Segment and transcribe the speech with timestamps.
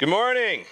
[0.00, 0.64] Good morning.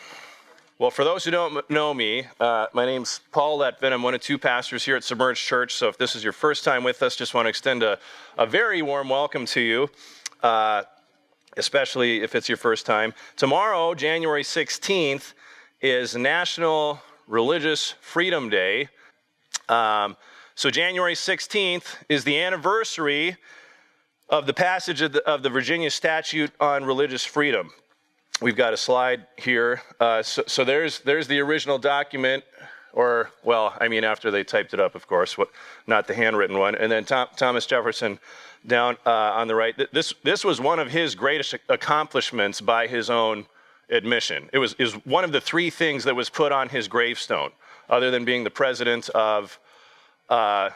[0.78, 3.92] Well, for those who don't know me, uh, my name's Paul Letvin.
[3.92, 5.74] I'm one of two pastors here at Submerged Church.
[5.74, 7.98] So if this is your first time with us, just want to extend a,
[8.38, 9.90] a very warm welcome to you,
[10.42, 10.84] uh,
[11.58, 13.12] especially if it's your first time.
[13.36, 15.34] Tomorrow, January 16th,
[15.82, 18.88] is National Religious Freedom Day.
[19.68, 20.16] Um,
[20.54, 23.36] so January 16th is the anniversary
[24.30, 27.70] of the passage of the, of the Virginia Statute on Religious Freedom.
[28.40, 29.82] We've got a slide here.
[29.98, 32.44] Uh, so, so, there's there's the original document,
[32.92, 35.50] or well, I mean after they typed it up, of course, what,
[35.88, 36.76] not the handwritten one.
[36.76, 38.20] And then Tom, Thomas Jefferson
[38.64, 39.74] down uh, on the right.
[39.92, 43.46] This this was one of his greatest accomplishments by his own
[43.90, 44.48] admission.
[44.52, 47.50] It was is one of the three things that was put on his gravestone,
[47.90, 49.58] other than being the president of.
[50.28, 50.70] Uh,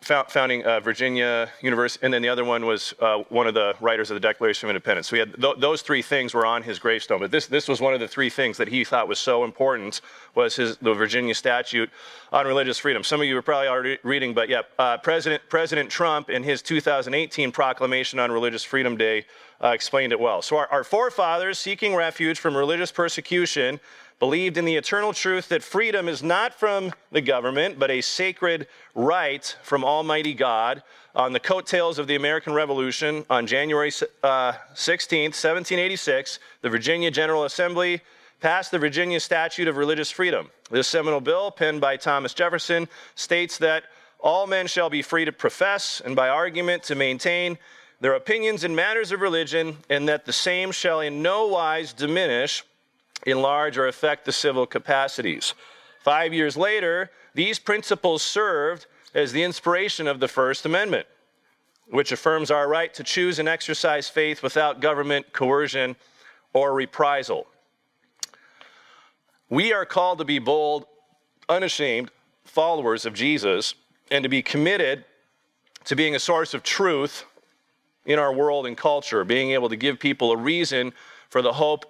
[0.00, 4.10] founding uh, Virginia University, and then the other one was uh, one of the writers
[4.10, 5.08] of the Declaration of Independence.
[5.08, 7.20] So we had th- those three things were on his gravestone.
[7.20, 10.00] But this this was one of the three things that he thought was so important
[10.34, 11.90] was his the Virginia Statute
[12.32, 13.02] on religious freedom.
[13.02, 16.62] Some of you are probably already reading, but yeah, uh, President President Trump in his
[16.62, 19.26] 2018 proclamation on Religious Freedom Day
[19.62, 20.42] uh, explained it well.
[20.42, 23.80] So our, our forefathers, seeking refuge from religious persecution
[24.18, 28.66] believed in the eternal truth that freedom is not from the government, but a sacred
[28.94, 30.82] right from Almighty God.
[31.14, 37.44] On the coattails of the American Revolution, on January uh, 16, 1786, the Virginia General
[37.44, 38.00] Assembly
[38.40, 40.50] passed the Virginia Statute of Religious Freedom.
[40.70, 43.84] This seminal bill, penned by Thomas Jefferson, states that
[44.20, 47.58] all men shall be free to profess and by argument to maintain
[48.00, 52.64] their opinions in matters of religion, and that the same shall in no wise diminish
[53.26, 55.54] enlarge or affect the civil capacities.
[56.00, 61.06] Five years later, these principles served as the inspiration of the First Amendment,
[61.88, 65.96] which affirms our right to choose and exercise faith without government coercion
[66.52, 67.46] or reprisal.
[69.50, 70.86] We are called to be bold,
[71.48, 72.10] unashamed
[72.44, 73.74] followers of Jesus
[74.10, 75.04] and to be committed
[75.84, 77.24] to being a source of truth
[78.04, 80.92] in our world and culture, being able to give people a reason
[81.30, 81.86] for the hope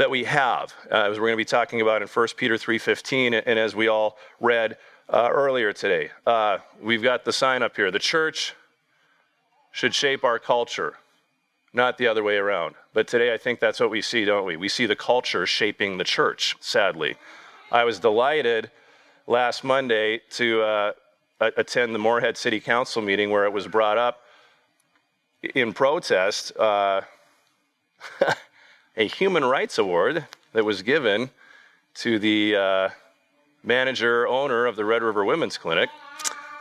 [0.00, 3.42] that we have, uh, as we're going to be talking about in 1 Peter 3.15,
[3.44, 4.78] and as we all read
[5.10, 6.08] uh, earlier today.
[6.26, 7.90] Uh, we've got the sign up here.
[7.90, 8.54] The church
[9.72, 10.94] should shape our culture,
[11.74, 12.76] not the other way around.
[12.94, 14.56] But today I think that's what we see, don't we?
[14.56, 17.16] We see the culture shaping the church, sadly.
[17.70, 18.70] I was delighted
[19.26, 20.92] last Monday to uh,
[21.58, 24.22] attend the Moorhead City Council meeting where it was brought up
[25.54, 27.02] in protest uh,
[28.96, 31.30] a human rights award that was given
[31.94, 32.88] to the uh,
[33.62, 35.88] manager owner of the Red River Women's Clinic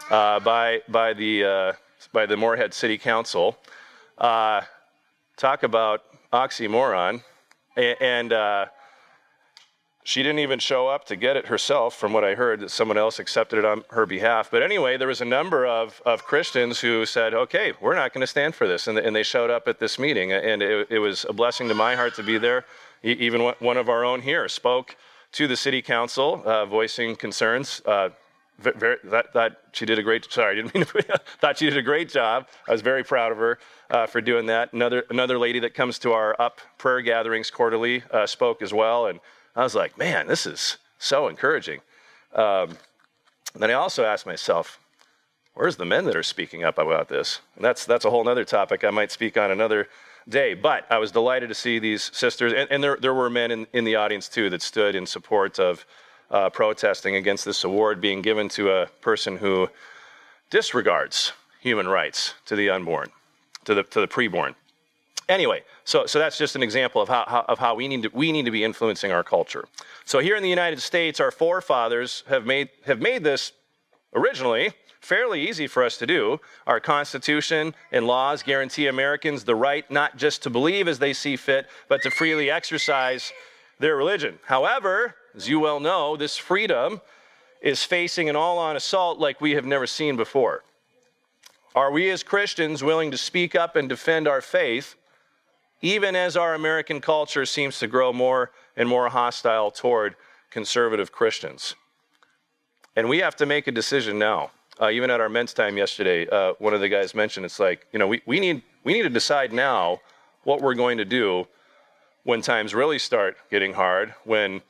[0.10, 1.74] uh, by by the uh,
[2.14, 3.58] by the Moorhead City Council.
[4.18, 4.62] Uh,
[5.38, 7.24] talk about oxymoron,
[7.76, 8.66] and uh,
[10.04, 12.98] she didn't even show up to get it herself, from what I heard, that someone
[12.98, 14.50] else accepted it on her behalf.
[14.50, 18.22] But anyway, there was a number of, of Christians who said, okay, we're not going
[18.22, 18.88] to stand for this.
[18.88, 20.32] And, and they showed up at this meeting.
[20.32, 22.66] And it, it was a blessing to my heart to be there.
[23.04, 24.96] Even one of our own here spoke
[25.34, 27.82] to the city council, uh, voicing concerns.
[27.86, 28.10] Uh,
[28.58, 31.78] very, that, that she did a great sorry I didn't mean to, thought she did
[31.78, 33.58] a great job I was very proud of her
[33.90, 38.04] uh, for doing that another another lady that comes to our up prayer gatherings quarterly
[38.12, 39.22] uh, spoke as well and
[39.60, 41.82] I was like, man, this is so encouraging.
[42.34, 42.78] Um,
[43.54, 44.80] then I also asked myself,
[45.54, 47.42] where's the men that are speaking up about this?
[47.58, 49.90] And that's, that's a whole other topic I might speak on another
[50.30, 50.54] day.
[50.54, 53.68] But I was delighted to see these sisters, and, and there, there were men in,
[53.74, 55.86] in the audience too that stood in support of
[56.32, 59.68] uh, protesting against this award being given to a person who
[60.50, 63.10] disregards human rights to the unborn,
[63.66, 64.56] to the, to the preborn.
[65.30, 68.10] Anyway, so, so that's just an example of how, how, of how we, need to,
[68.14, 69.66] we need to be influencing our culture.
[70.04, 73.54] So here in the United States, our forefathers have made, have made this
[74.16, 76.42] originally fairly easy for us to do.
[76.66, 81.36] Our Constitution and laws guarantee Americans the right not just to believe as they see
[81.36, 83.32] fit, but to freely exercise
[83.78, 84.40] their religion.
[84.46, 87.02] However, as you well know, this freedom
[87.62, 90.64] is facing an all on assault like we have never seen before.
[91.76, 94.96] Are we as Christians willing to speak up and defend our faith
[95.82, 100.16] even as our American culture seems to grow more and more hostile toward
[100.50, 101.76] conservative Christians.
[102.96, 104.52] And we have to make a decision now.
[104.82, 107.86] Uh, even at our men's time yesterday, uh, one of the guys mentioned it's like,
[107.92, 110.00] you know, we, we, need, we need to decide now
[110.44, 111.46] what we're going to do
[112.24, 114.62] when times really start getting hard, when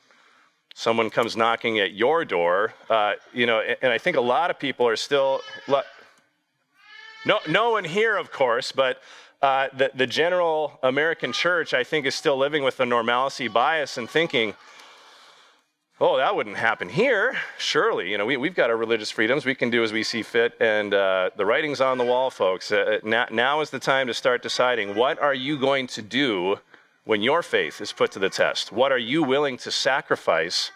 [0.74, 2.74] someone comes knocking at your door.
[2.88, 5.40] Uh, you know, and, and I think a lot of people are still,
[7.24, 9.00] no, no one here, of course, but
[9.42, 13.96] uh, the, the general American church, I think, is still living with the normalcy bias
[13.96, 14.54] and thinking,
[15.98, 17.36] oh, that wouldn't happen here.
[17.58, 19.46] Surely, you know, we, we've got our religious freedoms.
[19.46, 20.54] We can do as we see fit.
[20.60, 22.70] And uh, the writing's on the wall, folks.
[22.70, 26.56] Uh, now, now is the time to start deciding what are you going to do
[27.04, 28.72] when your faith is put to the test?
[28.72, 30.70] What are you willing to sacrifice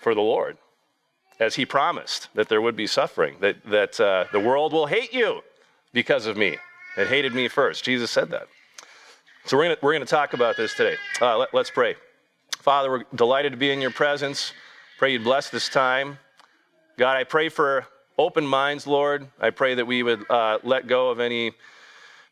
[0.00, 0.58] for the Lord?
[1.40, 5.12] As he promised that there would be suffering, that, that uh, the world will hate
[5.12, 5.42] you
[5.92, 6.58] because of me.
[6.96, 7.84] It hated me first.
[7.84, 8.46] Jesus said that.
[9.46, 10.96] So we're going we're gonna talk about this today.
[11.20, 11.96] Uh, let, let's pray.
[12.58, 14.52] Father, we're delighted to be in your presence.
[14.98, 16.18] Pray you bless this time.
[16.96, 17.86] God, I pray for
[18.16, 19.26] open minds, Lord.
[19.40, 21.52] I pray that we would uh, let go of any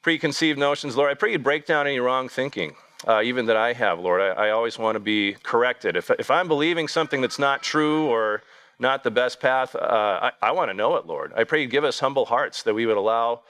[0.00, 1.10] preconceived notions, Lord.
[1.10, 2.76] I pray you'd break down any wrong thinking,
[3.06, 4.20] uh, even that I have, Lord.
[4.20, 5.96] I, I always want to be corrected.
[5.96, 8.42] If, if I'm believing something that's not true or
[8.78, 11.32] not the best path, uh, I, I want to know it, Lord.
[11.36, 13.42] I pray you give us humble hearts that we would allow,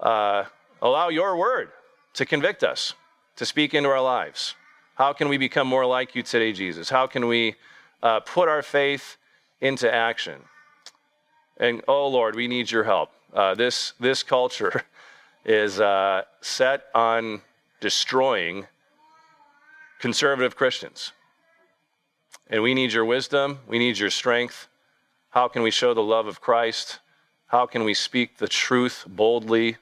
[0.00, 0.44] uh,
[0.80, 1.70] allow your word
[2.14, 2.94] to convict us,
[3.36, 4.54] to speak into our lives.
[4.94, 6.90] How can we become more like you today, Jesus?
[6.90, 7.54] How can we
[8.02, 9.16] uh, put our faith
[9.60, 10.40] into action?
[11.58, 13.10] And oh Lord, we need your help.
[13.32, 14.82] Uh, this this culture
[15.44, 17.42] is uh, set on
[17.80, 18.66] destroying
[19.98, 21.12] conservative Christians,
[22.48, 23.58] and we need your wisdom.
[23.68, 24.68] We need your strength.
[25.30, 27.00] How can we show the love of Christ?
[27.48, 29.76] How can we speak the truth boldly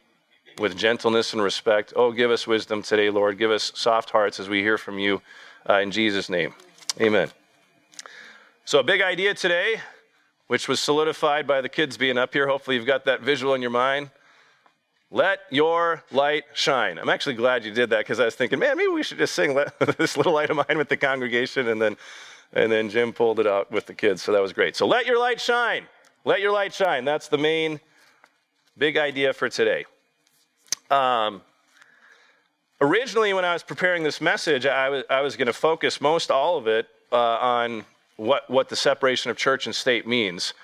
[0.58, 1.92] with gentleness and respect.
[1.96, 3.38] Oh, give us wisdom today, Lord.
[3.38, 5.20] Give us soft hearts as we hear from you
[5.68, 6.54] uh, in Jesus' name.
[7.00, 7.30] Amen.
[8.64, 9.80] So, a big idea today,
[10.46, 12.48] which was solidified by the kids being up here.
[12.48, 14.10] Hopefully, you've got that visual in your mind.
[15.10, 16.98] Let your light shine.
[16.98, 19.34] I'm actually glad you did that because I was thinking, man, maybe we should just
[19.34, 19.54] sing
[19.98, 21.96] this little light of mine with the congregation, and then,
[22.52, 24.22] and then Jim pulled it out with the kids.
[24.22, 24.74] So that was great.
[24.74, 25.86] So let your light shine.
[26.24, 27.04] Let your light shine.
[27.04, 27.78] That's the main
[28.76, 29.84] big idea for today.
[30.90, 31.42] Um,
[32.80, 36.30] originally, when I was preparing this message, I was, I was going to focus most
[36.30, 37.84] all of it uh, on
[38.16, 40.54] what, what the separation of church and state means.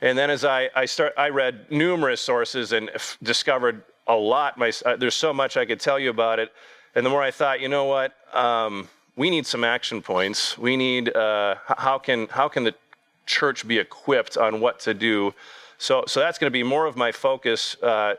[0.00, 4.58] And then as I, I, start, I read numerous sources and f- discovered a lot.
[4.58, 6.52] My, uh, there's so much I could tell you about it.
[6.94, 10.56] And the more I thought, you know what, um, we need some action points.
[10.58, 12.74] We need, uh, how, can, how can the
[13.26, 15.34] church be equipped on what to do?
[15.78, 18.14] So, so that's going to be more of my focus uh,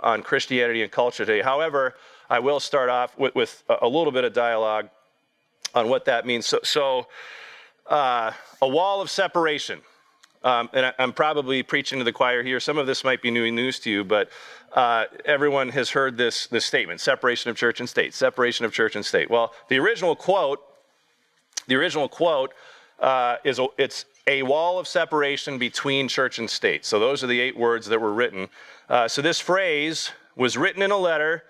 [0.00, 1.42] on Christianity and culture today.
[1.42, 1.94] However,
[2.28, 4.88] I will start off with, with a little bit of dialogue
[5.74, 6.46] on what that means.
[6.46, 7.06] So, so
[7.86, 8.32] uh,
[8.62, 9.80] a wall of separation.
[10.42, 12.60] Um, and I, am probably preaching to the choir here.
[12.60, 14.28] Some of this might be new news to you, but
[14.74, 18.94] uh, everyone has heard this, this statement separation of church and state, separation of church
[18.94, 19.30] and state.
[19.30, 20.60] Well, the original quote,
[21.66, 22.52] the original quote
[23.00, 26.84] uh, is it's a wall of separation between church and state.
[26.84, 28.48] So those are the eight words that were written.
[28.88, 31.44] Uh, so this phrase was written in a letter.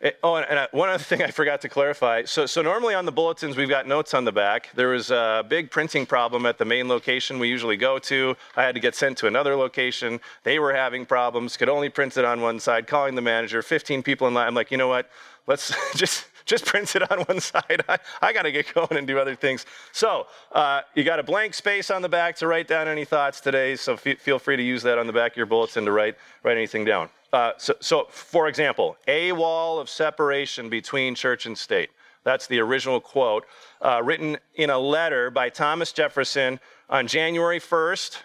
[0.00, 2.24] It, oh, and, and one other thing I forgot to clarify.
[2.24, 4.70] So, so normally on the bulletins we've got notes on the back.
[4.74, 8.36] There was a big printing problem at the main location we usually go to.
[8.56, 10.20] I had to get sent to another location.
[10.42, 11.56] They were having problems.
[11.56, 12.86] Could only print it on one side.
[12.86, 14.48] Calling the manager, 15 people in line.
[14.48, 15.08] I'm like, you know what?
[15.46, 17.82] Let's just just print it on one side.
[17.88, 19.64] I, I got to get going and do other things.
[19.92, 23.40] So uh, you got a blank space on the back to write down any thoughts
[23.40, 23.76] today.
[23.76, 26.16] So f- feel free to use that on the back of your bulletin to write
[26.42, 27.08] write anything down.
[27.32, 31.90] Uh, so, so, for example, a wall of separation between church and state.
[32.24, 33.44] That's the original quote,
[33.80, 36.58] uh, written in a letter by Thomas Jefferson
[36.90, 38.16] on January 1st,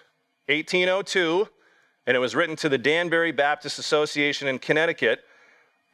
[0.48, 1.48] 1802,
[2.08, 5.24] and it was written to the Danbury Baptist Association in Connecticut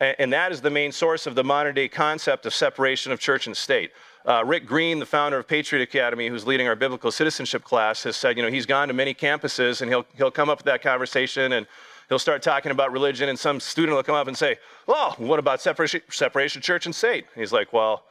[0.02, 3.48] and that is the main source of the modern day concept of separation of church
[3.48, 3.92] and state.
[4.26, 8.16] Uh, Rick Green, the founder of Patriot Academy, who's leading our biblical citizenship class, has
[8.16, 10.82] said, you know, he's gone to many campuses and he'll, he'll come up with that
[10.82, 11.66] conversation and
[12.10, 15.40] he'll start talking about religion, and some student will come up and say, well, what
[15.40, 17.26] about separation, separation of church and state?
[17.34, 18.04] And he's like, well,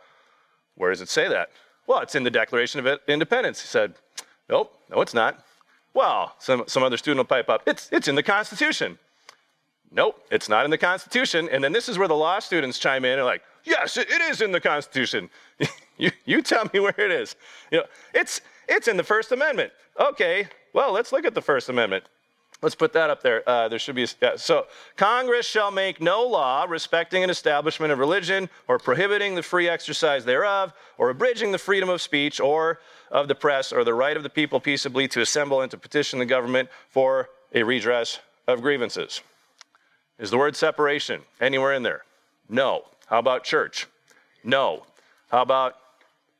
[0.76, 1.50] where does it say that?
[1.86, 3.60] Well, it's in the Declaration of Independence.
[3.60, 3.94] He said,
[4.48, 5.44] nope, no, it's not.
[5.92, 8.98] Well, some, some other student will pipe up, it's, it's in the Constitution.
[9.92, 11.48] Nope, it's not in the Constitution.
[11.50, 14.40] And then this is where the law students chime in and like, yes, it is
[14.40, 15.28] in the Constitution.
[15.98, 17.34] you, you tell me where it is.
[17.72, 19.72] You know, it's, it's in the First Amendment.
[19.98, 22.04] Okay, well, let's look at the First Amendment.
[22.62, 23.42] Let's put that up there.
[23.48, 24.06] Uh, there should be.
[24.20, 24.36] Yeah.
[24.36, 24.66] So,
[24.96, 30.26] Congress shall make no law respecting an establishment of religion, or prohibiting the free exercise
[30.26, 32.80] thereof, or abridging the freedom of speech, or
[33.10, 36.18] of the press, or the right of the people peaceably to assemble and to petition
[36.18, 39.22] the government for a redress of grievances.
[40.20, 42.02] Is the word separation anywhere in there?
[42.46, 42.84] No.
[43.06, 43.86] How about church?
[44.44, 44.84] No.
[45.30, 45.76] How about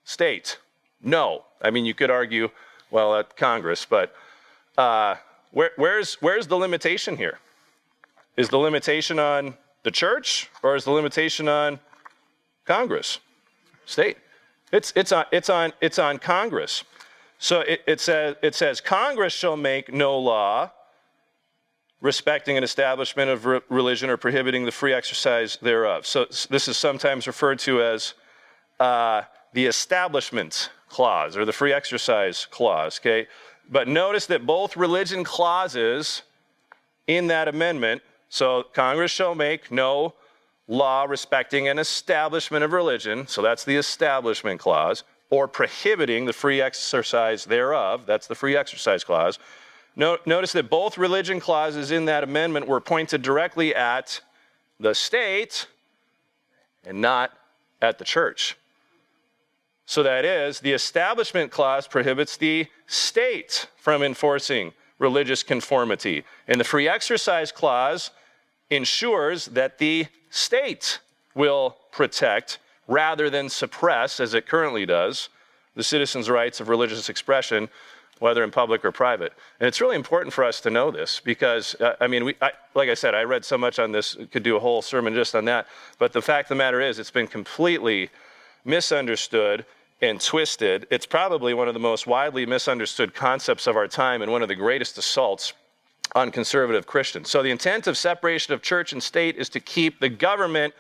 [0.05, 0.59] state?
[1.03, 1.45] No.
[1.63, 2.51] I mean, you could argue,
[2.91, 4.15] well, at Congress, but
[4.77, 5.15] uh,
[5.53, 7.39] where, where's, where's the limitation here?
[8.37, 11.81] Is the limitation on the church or is the limitation on
[12.67, 13.19] Congress,
[13.87, 14.19] state?
[14.73, 16.85] It's, it's, on, it's, on, it's on Congress.
[17.39, 20.71] So it, it, says, it says, Congress shall make no law
[22.01, 26.07] respecting an establishment of re- religion or prohibiting the free exercise thereof.
[26.07, 28.15] So this is sometimes referred to as
[28.79, 33.29] uh, the establishment clause or the free exercise clause, okay?
[33.71, 36.23] But notice that both religion clauses
[37.07, 40.15] in that amendment, so Congress shall make no
[40.67, 46.61] law respecting an establishment of religion, so that's the establishment clause, or prohibiting the free
[46.61, 49.39] exercise thereof, that's the free exercise clause.
[49.97, 54.21] Notice that both religion clauses in that amendment were pointed directly at
[54.79, 55.67] the state
[56.85, 57.33] and not
[57.83, 58.57] at the church.
[59.85, 66.25] So that is, the establishment clause prohibits the state from enforcing religious conformity.
[66.47, 68.11] And the free exercise clause
[68.71, 71.01] ensures that the state
[71.35, 75.29] will protect rather than suppress, as it currently does,
[75.75, 77.69] the citizens' rights of religious expression,
[78.21, 79.33] whether in public or private.
[79.59, 82.53] And it's really important for us to know this because, uh, I mean, we, I,
[82.75, 85.35] like I said, I read so much on this, could do a whole sermon just
[85.35, 85.67] on that.
[85.99, 88.11] But the fact of the matter is, it's been completely
[88.65, 89.65] misunderstood
[90.03, 90.87] and twisted.
[90.91, 94.49] It's probably one of the most widely misunderstood concepts of our time and one of
[94.49, 95.55] the greatest assaults
[96.15, 97.31] on conservative Christians.
[97.31, 100.75] So, the intent of separation of church and state is to keep the government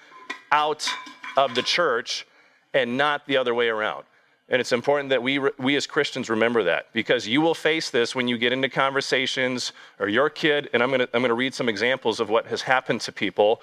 [0.52, 0.88] out
[1.36, 2.26] of the church
[2.74, 4.04] and not the other way around.
[4.50, 8.16] And it's important that we, we as Christians remember that because you will face this
[8.16, 11.34] when you get into conversations or your kid, and I'm going to I'm going to
[11.34, 13.62] read some examples of what has happened to people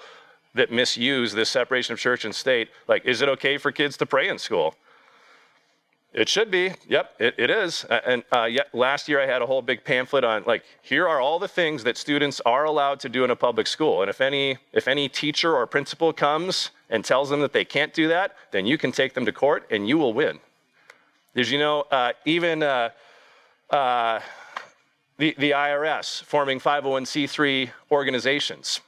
[0.54, 2.70] that misuse this separation of church and state.
[2.88, 4.74] Like, is it okay for kids to pray in school?
[6.14, 6.72] It should be.
[6.88, 7.84] Yep, it, it is.
[7.84, 11.38] And uh, last year I had a whole big pamphlet on like here are all
[11.38, 14.00] the things that students are allowed to do in a public school.
[14.00, 17.92] And if any if any teacher or principal comes and tells them that they can't
[17.92, 20.40] do that, then you can take them to court and you will win.
[21.38, 22.90] Did you know uh, even uh,
[23.70, 24.18] uh
[25.18, 28.80] the the IRS forming 501c3 organizations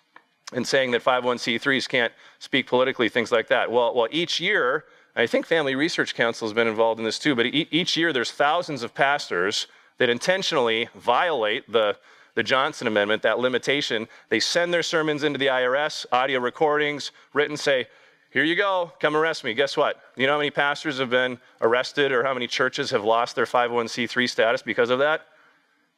[0.52, 3.70] and saying that 501c3s can't speak politically, things like that.
[3.70, 7.36] Well, well, each year I think Family Research Council has been involved in this too,
[7.36, 11.98] but each year there's thousands of pastors that intentionally violate the,
[12.34, 14.08] the Johnson Amendment, that limitation.
[14.28, 17.86] They send their sermons into the IRS, audio recordings, written, say,
[18.30, 19.54] here you go, come arrest me.
[19.54, 20.00] Guess what?
[20.16, 23.44] You know how many pastors have been arrested or how many churches have lost their
[23.44, 25.26] 501c3 status because of that?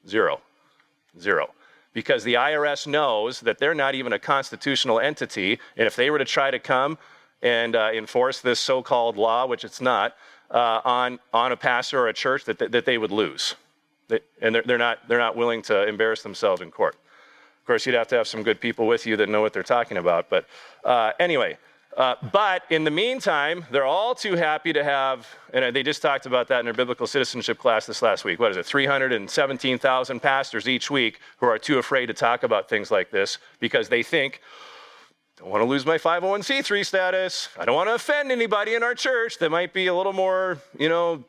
[0.08, 0.40] Zero.
[1.20, 1.50] Zero.
[1.92, 6.18] Because the IRS knows that they're not even a constitutional entity, and if they were
[6.18, 6.96] to try to come
[7.42, 10.14] and uh, enforce this so called law, which it's not,
[10.50, 13.56] uh, on, on a pastor or a church that, that they would lose.
[14.08, 16.94] They, and they're, they're, not, they're not willing to embarrass themselves in court.
[17.60, 19.62] Of course, you'd have to have some good people with you that know what they're
[19.62, 20.30] talking about.
[20.30, 20.46] But
[20.84, 21.58] uh, anyway,
[21.96, 26.24] uh, but in the meantime, they're all too happy to have, and they just talked
[26.24, 28.38] about that in their biblical citizenship class this last week.
[28.38, 28.64] What is it?
[28.64, 33.90] 317,000 pastors each week who are too afraid to talk about things like this because
[33.90, 34.40] they think,
[35.36, 37.48] don't want to lose my 501c3 status.
[37.58, 40.58] I don't want to offend anybody in our church that might be a little more,
[40.78, 41.24] you know,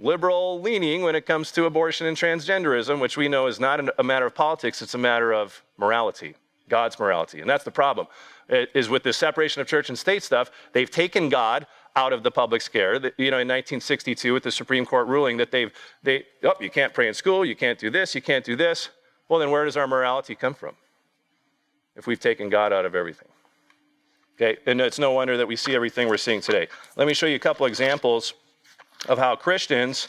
[0.00, 4.02] liberal leaning when it comes to abortion and transgenderism, which we know is not a
[4.02, 6.34] matter of politics, it's a matter of morality,
[6.68, 7.40] God's morality.
[7.40, 8.06] And that's the problem.
[8.48, 12.22] It is with this separation of church and state stuff, they've taken God out of
[12.22, 12.94] the public square.
[12.94, 16.94] You know, in 1962, with the Supreme Court ruling that they've, they, oh, you can't
[16.94, 18.90] pray in school, you can't do this, you can't do this.
[19.28, 20.74] Well, then where does our morality come from?
[21.98, 23.28] if we've taken God out of everything.
[24.36, 26.68] Okay, and it's no wonder that we see everything we're seeing today.
[26.96, 28.34] Let me show you a couple examples
[29.08, 30.08] of how Christians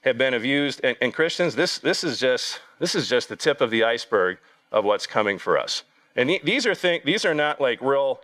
[0.00, 0.80] have been abused.
[0.82, 4.38] And, and Christians, this, this, is just, this is just the tip of the iceberg
[4.72, 5.82] of what's coming for us.
[6.16, 8.20] And these are thing, these are not like real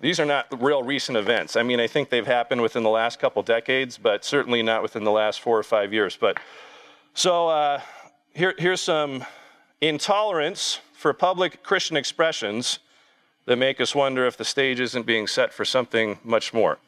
[0.00, 1.56] these are not real recent events.
[1.56, 5.02] I mean, I think they've happened within the last couple decades, but certainly not within
[5.02, 6.16] the last four or five years.
[6.16, 6.38] But
[7.14, 7.80] so uh,
[8.32, 9.24] here, here's some
[9.80, 12.78] intolerance for public Christian expressions
[13.46, 16.78] that make us wonder if the stage isn't being set for something much more.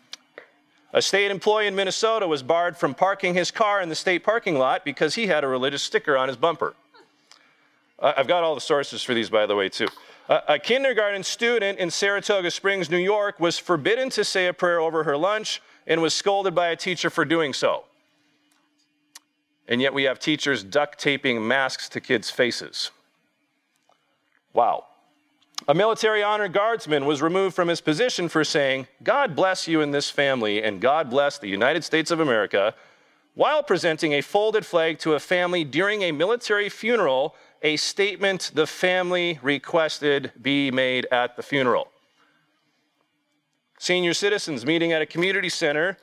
[0.92, 4.56] A state employee in Minnesota was barred from parking his car in the state parking
[4.56, 6.74] lot because he had a religious sticker on his bumper.
[7.98, 9.88] I've got all the sources for these, by the way, too.
[10.30, 15.02] A kindergarten student in Saratoga Springs, New York, was forbidden to say a prayer over
[15.02, 17.82] her lunch and was scolded by a teacher for doing so.
[19.66, 22.92] And yet we have teachers duct taping masks to kids' faces.
[24.52, 24.84] Wow.
[25.66, 29.92] A military honor guardsman was removed from his position for saying, God bless you and
[29.92, 32.76] this family, and God bless the United States of America,
[33.34, 38.66] while presenting a folded flag to a family during a military funeral a statement the
[38.66, 41.88] family requested be made at the funeral.
[43.78, 45.96] Senior citizens meeting at a community center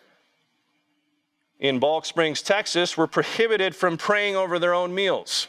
[1.59, 5.47] in Balch Springs, Texas, were prohibited from praying over their own meals.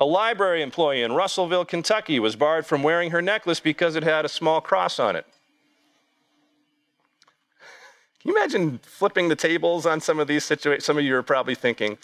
[0.00, 4.24] A library employee in Russellville, Kentucky, was barred from wearing her necklace because it had
[4.24, 5.26] a small cross on it.
[8.20, 10.84] Can you imagine flipping the tables on some of these situations?
[10.84, 11.98] Some of you are probably thinking,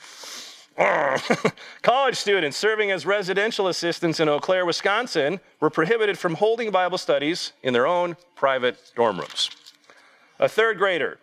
[1.82, 6.98] College students serving as residential assistants in Eau Claire, Wisconsin, were prohibited from holding Bible
[6.98, 9.50] studies in their own private dorm rooms.
[10.38, 11.18] A third grader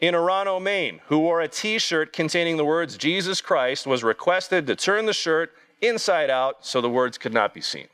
[0.00, 4.66] in Orono, Maine, who wore a t shirt containing the words Jesus Christ, was requested
[4.66, 7.88] to turn the shirt inside out so the words could not be seen.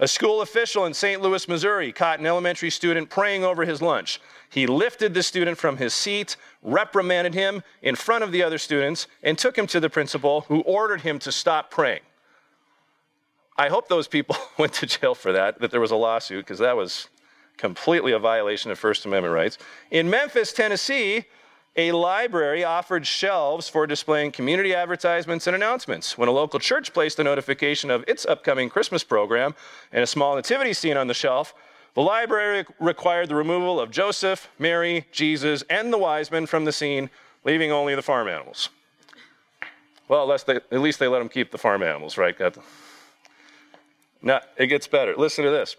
[0.00, 1.22] A school official in St.
[1.22, 4.20] Louis, Missouri, caught an elementary student praying over his lunch.
[4.50, 9.06] He lifted the student from his seat, reprimanded him in front of the other students,
[9.22, 12.00] and took him to the principal, who ordered him to stop praying.
[13.56, 16.58] I hope those people went to jail for that, that there was a lawsuit, because
[16.58, 17.08] that was
[17.56, 19.58] completely a violation of First Amendment rights.
[19.92, 21.24] In Memphis, Tennessee,
[21.76, 26.16] a library offered shelves for displaying community advertisements and announcements.
[26.16, 29.54] When a local church placed a notification of its upcoming Christmas program
[29.92, 31.52] and a small nativity scene on the shelf,
[31.94, 36.72] the library required the removal of Joseph, Mary, Jesus, and the wise men from the
[36.72, 37.10] scene,
[37.44, 38.68] leaving only the farm animals.
[40.08, 42.36] Well, they, at least they let them keep the farm animals, right?
[44.22, 45.16] Now, it gets better.
[45.16, 45.76] Listen to this.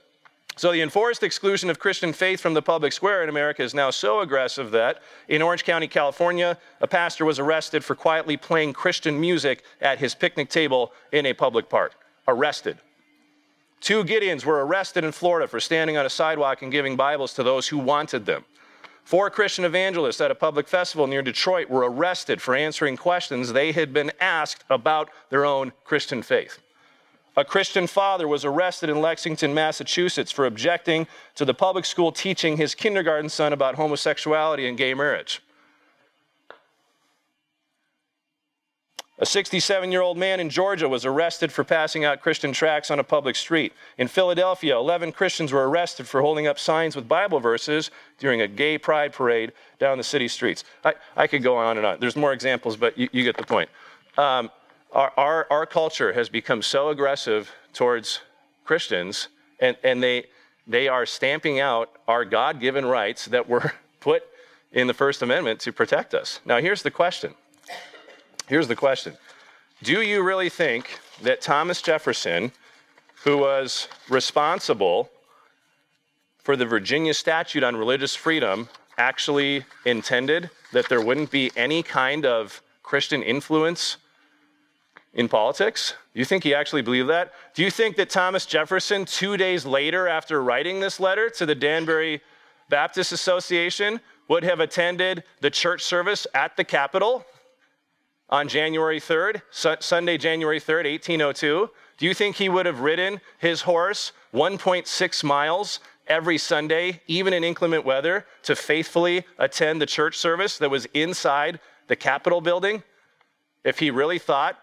[0.57, 3.89] So, the enforced exclusion of Christian faith from the public square in America is now
[3.89, 9.19] so aggressive that in Orange County, California, a pastor was arrested for quietly playing Christian
[9.19, 11.95] music at his picnic table in a public park.
[12.25, 12.77] Arrested.
[13.81, 17.43] Two Gideons were arrested in Florida for standing on a sidewalk and giving Bibles to
[17.43, 18.45] those who wanted them.
[19.03, 23.73] Four Christian evangelists at a public festival near Detroit were arrested for answering questions they
[23.73, 26.59] had been asked about their own Christian faith.
[27.37, 32.55] A Christian father was arrested in Lexington, Massachusetts for objecting to the public school teaching
[32.55, 35.41] his kindergarten son about homosexuality and gay marriage.
[39.17, 42.99] A 67 year old man in Georgia was arrested for passing out Christian tracts on
[42.99, 43.71] a public street.
[43.97, 48.47] In Philadelphia, 11 Christians were arrested for holding up signs with Bible verses during a
[48.47, 50.65] gay pride parade down the city streets.
[50.83, 51.99] I, I could go on and on.
[52.01, 53.69] There's more examples, but you, you get the point.
[54.17, 54.51] Um,
[54.95, 58.21] our, our, our culture has become so aggressive towards
[58.63, 59.27] Christians,
[59.59, 60.25] and, and they,
[60.65, 64.23] they are stamping out our God given rights that were put
[64.71, 66.39] in the First Amendment to protect us.
[66.45, 67.35] Now, here's the question.
[68.47, 69.17] Here's the question
[69.83, 72.53] Do you really think that Thomas Jefferson,
[73.23, 75.09] who was responsible
[76.39, 82.25] for the Virginia Statute on Religious Freedom, actually intended that there wouldn't be any kind
[82.25, 83.97] of Christian influence
[85.15, 85.95] in politics?
[86.13, 87.31] Do you think he actually believed that?
[87.55, 91.55] Do you think that Thomas Jefferson, two days later after writing this letter to the
[91.55, 92.21] Danbury
[92.69, 97.25] Baptist Association, would have attended the church service at the Capitol
[98.29, 101.69] on January 3rd, su- Sunday, January 3rd, 1802?
[101.97, 107.43] Do you think he would have ridden his horse 1.6 miles every Sunday, even in
[107.43, 112.83] inclement weather, to faithfully attend the church service that was inside the Capitol building?
[113.63, 114.57] If he really thought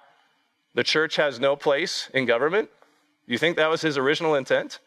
[0.74, 2.70] the church has no place in government?
[3.26, 4.78] You think that was his original intent?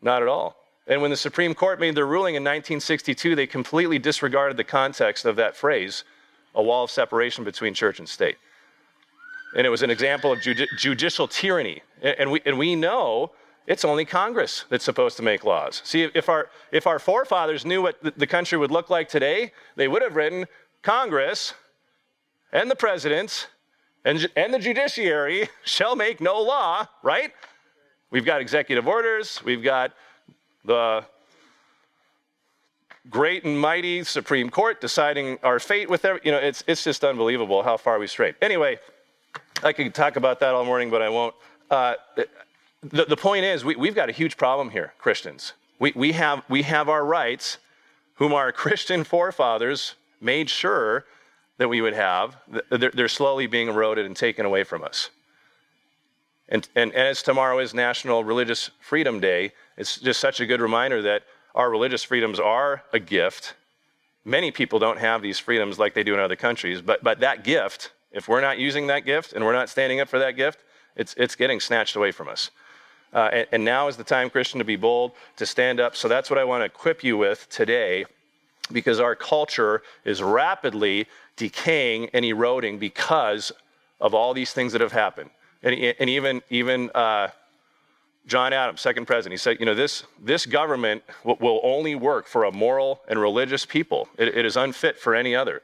[0.00, 0.56] Not at all.
[0.86, 5.24] And when the Supreme Court made their ruling in 1962, they completely disregarded the context
[5.24, 6.04] of that phrase,
[6.54, 8.36] a wall of separation between church and state.
[9.56, 11.82] And it was an example of judi- judicial tyranny.
[12.02, 13.32] And we, and we know
[13.66, 15.82] it's only Congress that's supposed to make laws.
[15.84, 19.86] See, if our, if our forefathers knew what the country would look like today, they
[19.86, 20.46] would have written
[20.82, 21.54] Congress
[22.52, 23.48] and the president
[24.04, 27.32] and, and the judiciary shall make no law, right?
[28.10, 29.92] We've got executive orders, we've got
[30.64, 31.04] the
[33.10, 37.04] great and mighty Supreme Court deciding our fate with every, you know, it's, it's just
[37.04, 38.36] unbelievable how far we strayed.
[38.40, 38.78] Anyway,
[39.62, 41.34] I could talk about that all morning, but I won't.
[41.70, 41.94] Uh,
[42.82, 45.52] the, the point is, we, we've got a huge problem here, Christians.
[45.78, 47.58] We, we, have, we have our rights,
[48.14, 51.04] whom our Christian forefathers made sure
[51.62, 52.36] that we would have,
[52.70, 55.10] they're, slowly being eroded and taken away from us.
[56.48, 60.60] And, and, and as tomorrow is National Religious Freedom Day, it's just such a good
[60.60, 61.22] reminder that
[61.54, 63.54] our religious freedoms are a gift.
[64.24, 67.44] Many people don't have these freedoms like they do in other countries, but, but that
[67.44, 70.64] gift, if we're not using that gift and we're not standing up for that gift,
[70.96, 72.50] it's, it's getting snatched away from us.
[73.12, 75.94] Uh, and, and now is the time, Christian, to be bold, to stand up.
[75.94, 78.04] So that's what I want to equip you with today
[78.70, 83.52] because our culture is rapidly decaying and eroding because
[84.00, 85.30] of all these things that have happened.
[85.62, 87.28] And, and even, even uh,
[88.26, 92.44] John Adams, second president, he said, you know, this, this government will only work for
[92.44, 94.08] a moral and religious people.
[94.18, 95.62] it, it is unfit for any other.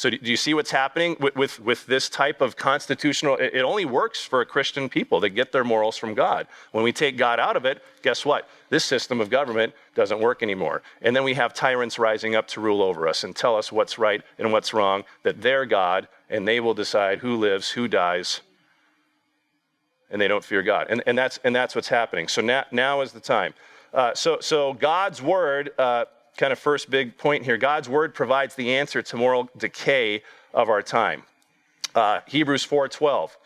[0.00, 3.36] So, do you see what's happening with, with, with, this type of constitutional?
[3.36, 6.46] It only works for a Christian people that get their morals from God.
[6.72, 8.48] When we take God out of it, guess what?
[8.70, 10.80] This system of government doesn't work anymore.
[11.02, 13.98] And then we have tyrants rising up to rule over us and tell us what's
[13.98, 18.40] right and what's wrong, that they're God and they will decide who lives, who dies,
[20.10, 20.86] and they don't fear God.
[20.88, 22.26] And, and, that's, and that's what's happening.
[22.26, 23.52] So now, now is the time.
[23.92, 25.72] Uh, so, so God's word.
[25.78, 26.06] Uh,
[26.40, 27.58] kind of first big point here.
[27.58, 30.22] God's word provides the answer to moral decay
[30.54, 31.22] of our time.
[31.94, 33.36] Uh, Hebrews 4:12.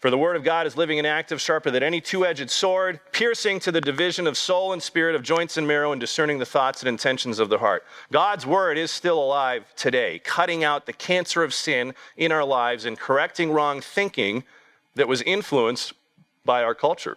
[0.00, 3.58] For the word of God is living and active, sharper than any two-edged sword, piercing
[3.60, 6.82] to the division of soul and spirit, of joints and marrow, and discerning the thoughts
[6.82, 7.82] and intentions of the heart.
[8.12, 12.84] God's word is still alive today, cutting out the cancer of sin in our lives
[12.84, 14.44] and correcting wrong thinking
[14.94, 15.94] that was influenced
[16.44, 17.16] by our culture.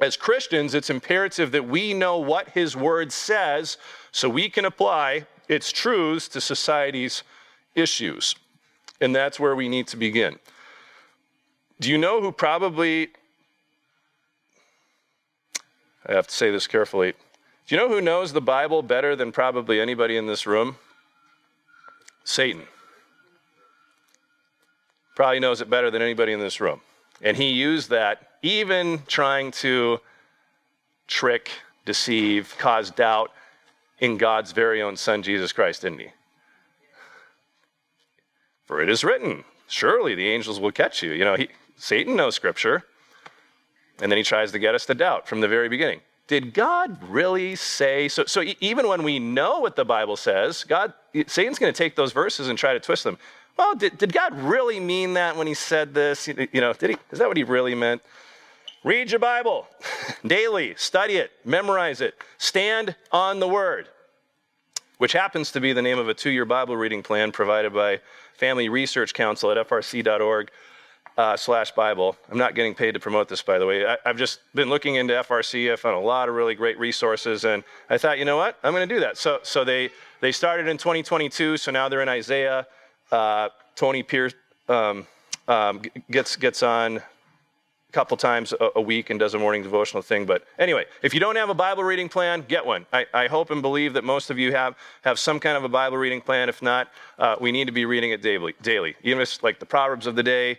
[0.00, 3.76] As Christians, it's imperative that we know what His Word says
[4.12, 7.22] so we can apply its truths to society's
[7.74, 8.34] issues.
[9.00, 10.38] And that's where we need to begin.
[11.80, 13.08] Do you know who probably,
[16.06, 17.12] I have to say this carefully,
[17.66, 20.76] do you know who knows the Bible better than probably anybody in this room?
[22.24, 22.62] Satan.
[25.16, 26.80] Probably knows it better than anybody in this room.
[27.22, 30.00] And he used that even trying to
[31.06, 31.50] trick,
[31.84, 33.30] deceive, cause doubt
[34.00, 36.08] in God's very own Son, Jesus Christ, didn't he?
[38.64, 41.12] For it is written, surely the angels will catch you.
[41.12, 42.84] You know, he, Satan knows Scripture.
[44.02, 46.00] And then he tries to get us to doubt from the very beginning.
[46.26, 48.24] Did God really say so?
[48.24, 50.94] So even when we know what the Bible says, God,
[51.26, 53.18] Satan's going to take those verses and try to twist them.
[53.58, 56.28] Well, did, did God really mean that when he said this?
[56.28, 56.96] You know, did he?
[57.10, 58.00] Is that what he really meant?
[58.82, 59.66] Read your Bible
[60.26, 63.88] daily, study it, memorize it, stand on the Word,
[64.96, 68.00] which happens to be the name of a two year Bible reading plan provided by
[68.38, 70.50] Family Research Council at frc.org.
[71.18, 72.16] Uh, slash Bible.
[72.30, 73.84] I'm not getting paid to promote this, by the way.
[73.84, 75.70] I, have just been looking into FRC.
[75.70, 78.72] I found a lot of really great resources, and I thought, you know what, I'm
[78.72, 79.18] going to do that.
[79.18, 79.90] So, so they
[80.20, 81.58] they started in 2022.
[81.58, 82.66] So now they're in Isaiah.
[83.10, 84.32] Uh, Tony Pierce
[84.68, 85.06] um,
[85.46, 87.02] um, gets gets on
[87.90, 90.24] couple times a, week and does a morning devotional thing.
[90.24, 92.86] But anyway, if you don't have a Bible reading plan, get one.
[92.92, 95.68] I, I hope and believe that most of you have, have some kind of a
[95.68, 96.48] Bible reading plan.
[96.48, 98.54] If not, uh, we need to be reading it daily.
[98.62, 98.96] daily.
[99.02, 100.58] Even if it's like the Proverbs of the day,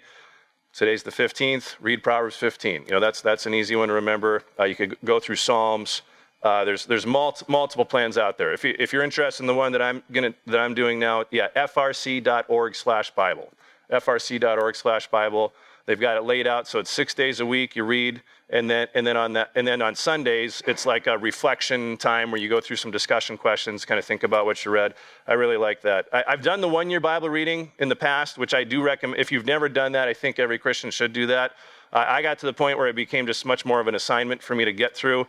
[0.74, 2.84] today's the 15th, read Proverbs 15.
[2.86, 4.44] You know, that's, that's an easy one to remember.
[4.60, 6.02] Uh, you could go through Psalms.
[6.44, 8.52] Uh, there's there's mul- multiple plans out there.
[8.52, 11.24] If, you, if you're interested in the one that I'm gonna that I'm doing now,
[11.30, 13.54] yeah, frc.org/bible,
[13.92, 15.54] frc.org/bible.
[15.86, 18.88] They've got it laid out so it's six days a week you read, and then
[18.94, 22.50] and then on that and then on Sundays it's like a reflection time where you
[22.50, 24.94] go through some discussion questions, kind of think about what you read.
[25.28, 26.08] I really like that.
[26.14, 29.20] I, have done the one-year Bible reading in the past, which I do recommend.
[29.20, 31.54] If you've never done that, I think every Christian should do that.
[31.94, 34.42] Uh, I got to the point where it became just much more of an assignment
[34.42, 35.28] for me to get through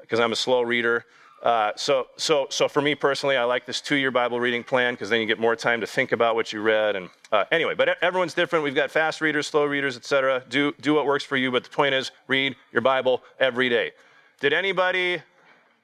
[0.00, 1.06] because I'm a slow reader.
[1.42, 5.10] Uh, so, so, so for me personally, I like this two-year Bible reading plan because
[5.10, 6.94] then you get more time to think about what you read.
[6.94, 8.62] And uh, anyway, but everyone's different.
[8.64, 10.44] We've got fast readers, slow readers, etc.
[10.48, 11.50] Do do what works for you.
[11.50, 13.90] But the point is, read your Bible every day.
[14.38, 15.20] Did anybody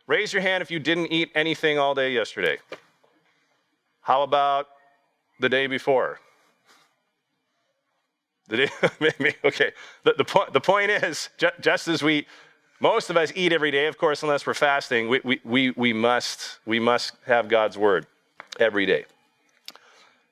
[0.07, 2.59] raise your hand if you didn't eat anything all day yesterday?
[4.01, 4.69] How about
[5.41, 6.21] the day before?
[8.47, 8.69] The day,
[9.01, 9.73] maybe, okay.
[10.05, 11.29] The, the, point, the point is,
[11.61, 12.27] just as we
[12.81, 15.09] most of us eat every day, of course, unless we're fasting.
[15.09, 18.07] We, we, we, we, must, we must have God's word
[18.61, 19.05] every day.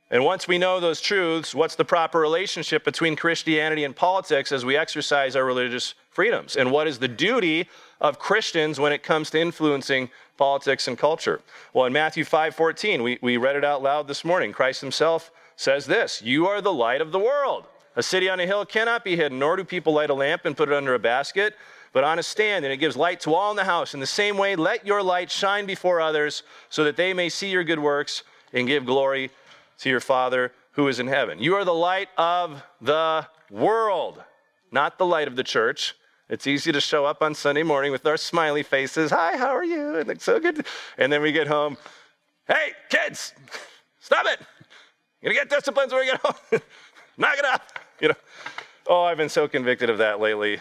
[0.09, 4.65] And once we know those truths, what's the proper relationship between Christianity and politics as
[4.65, 6.55] we exercise our religious freedoms?
[6.55, 7.69] And what is the duty
[8.01, 11.41] of Christians when it comes to influencing politics and culture?
[11.73, 14.53] Well, in Matthew 5 14, we, we read it out loud this morning.
[14.53, 17.67] Christ himself says this You are the light of the world.
[17.97, 20.57] A city on a hill cannot be hidden, nor do people light a lamp and
[20.57, 21.57] put it under a basket
[21.97, 23.95] but on a stand, and it gives light to all in the house.
[23.95, 27.49] In the same way, let your light shine before others, so that they may see
[27.49, 29.31] your good works and give glory
[29.79, 31.39] to your Father who is in heaven.
[31.39, 34.23] You are the light of the world,
[34.71, 35.95] not the light of the church.
[36.29, 39.11] It's easy to show up on Sunday morning with our smiley faces.
[39.11, 39.95] Hi, how are you?
[39.95, 40.67] It looks so good.
[40.99, 41.79] And then we get home.
[42.47, 43.33] Hey, kids,
[44.01, 44.39] stop it.
[45.23, 46.61] You're gonna get disciplined when we get home.
[47.17, 47.63] Knock it off.
[48.03, 48.17] You know.
[48.87, 50.61] Oh, I've been so convicted of that lately.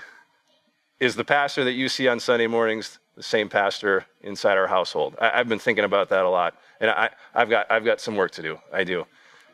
[1.00, 5.16] Is the pastor that you see on Sunday mornings the same pastor inside our household?
[5.20, 8.16] I, have been thinking about that a lot, and I, have got I've got some
[8.16, 8.58] work to do.
[8.72, 9.06] I do.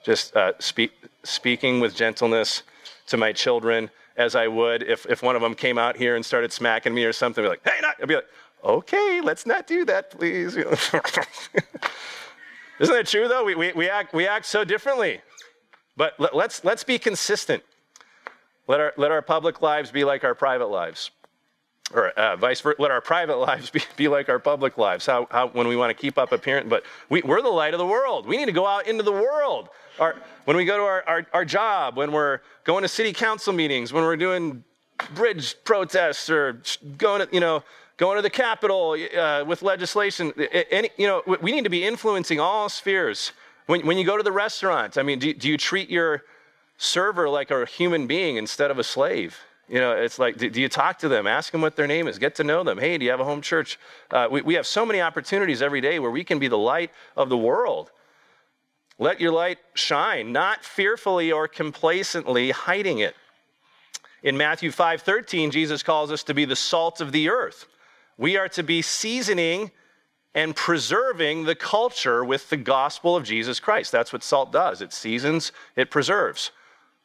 [0.04, 0.92] just uh, speak,
[1.24, 2.62] speaking with gentleness
[3.08, 6.24] to my children as I would if, if one of them came out here and
[6.24, 7.44] started smacking me or something.
[7.44, 7.96] I'd be like, hey, not.
[8.00, 8.28] I'd be like,
[8.64, 10.56] okay, let's not do that, please.
[10.58, 10.70] Isn't
[12.96, 13.44] that true, though?
[13.44, 15.22] We, we, we, act, we act so differently.
[15.98, 17.64] But let, let's, let's be consistent.
[18.68, 21.10] Let our, let our public lives be like our private lives.
[21.94, 25.06] Or uh, vice versa, let our private lives be, be like our public lives.
[25.06, 27.80] How, how when we want to keep up appearance, but we, we're the light of
[27.80, 28.26] the world.
[28.26, 29.70] We need to go out into the world.
[30.00, 33.54] Our, when we go to our, our, our job, when we're going to city council
[33.54, 34.64] meetings, when we're doing
[35.14, 36.62] bridge protests or
[36.98, 37.64] going to, you know,
[37.98, 40.34] going to the Capitol uh, with legislation.
[40.72, 43.32] Any, you know, we need to be influencing all spheres.
[43.68, 46.24] When, when you go to the restaurant, I mean, do, do you treat your
[46.78, 49.38] server like a human being instead of a slave?
[49.72, 51.26] You know, it's like, do, do, you talk to them?
[51.26, 52.20] Ask them what their name is.
[52.20, 52.78] Get to know them.
[52.78, 53.80] Hey, do you have a home church?
[54.12, 56.92] Uh, we, we have so many opportunities every day where we can be the light
[57.16, 57.90] of the world.
[59.00, 63.16] Let your light shine, not fearfully or complacently hiding it.
[64.24, 67.66] In Matthew 5:13, Jesus calls us to be the salt of the earth.
[68.18, 69.72] We are to be seasoning
[70.36, 73.94] and preserving the culture with the gospel of Jesus Christ.
[73.94, 76.52] That's what salt does it seasons, it preserves.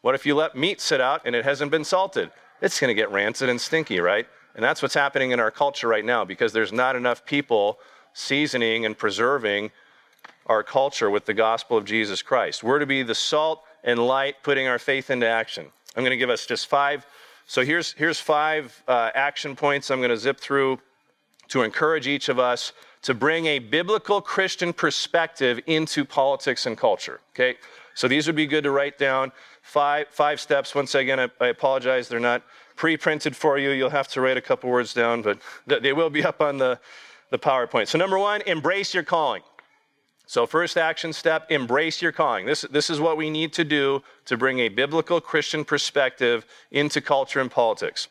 [0.01, 2.33] What if you let meat sit out and it hasn't been salted?
[2.61, 4.27] It's going to get rancid and stinky, right?
[4.55, 7.79] And that's what's happening in our culture right now because there's not enough people
[8.15, 9.71] seasoning and preserving
[10.47, 12.63] our culture with the gospel of Jesus Christ.
[12.63, 15.67] We're to be the salt and light, putting our faith into action.
[15.95, 17.07] I'm going to give us just five.
[17.47, 20.81] So here's, here's five uh, action points I'm going to zip through
[21.49, 27.21] to encourage each of us to bring a biblical Christian perspective into politics and culture.
[27.35, 27.57] Okay?
[27.97, 29.33] So these would be good to write down.
[29.63, 30.75] Five, five steps.
[30.75, 32.43] Once again, I, I apologize, they're not
[32.77, 33.71] pre printed for you.
[33.71, 36.59] You'll have to write a couple words down, but th- they will be up on
[36.59, 36.79] the,
[37.31, 37.89] the PowerPoint.
[37.89, 39.43] So, number one, embrace your calling.
[40.27, 42.45] So, first action step embrace your calling.
[42.45, 47.01] This, this is what we need to do to bring a biblical Christian perspective into
[47.01, 48.09] culture and politics.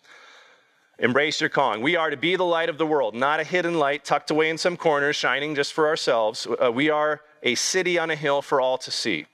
[0.98, 1.84] Embrace your calling.
[1.84, 4.50] We are to be the light of the world, not a hidden light tucked away
[4.50, 6.48] in some corner, shining just for ourselves.
[6.48, 9.28] Uh, we are a city on a hill for all to see.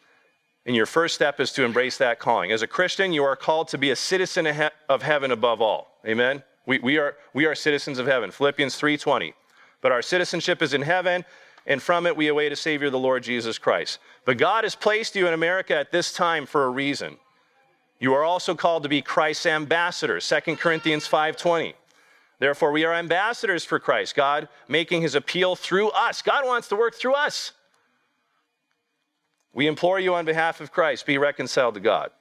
[0.66, 2.52] And your first step is to embrace that calling.
[2.52, 4.48] As a Christian, you are called to be a citizen
[4.90, 5.98] of heaven above all.
[6.06, 6.44] Amen?
[6.66, 8.30] We, we, are, we are citizens of heaven.
[8.32, 9.34] Philippians 3.20.
[9.82, 11.26] But our citizenship is in heaven,
[11.66, 13.98] and from it we await a Savior, the Lord Jesus Christ.
[14.26, 17.18] But God has placed you in America at this time for a reason.
[18.00, 21.76] You are also called to be Christ's ambassadors, 2 Corinthians 5:20.
[22.40, 26.24] Therefore, we are ambassadors for Christ, God making his appeal through us.
[26.24, 27.52] God wants to work through us.
[29.54, 32.12] We implore you on behalf of Christ, be reconciled to God.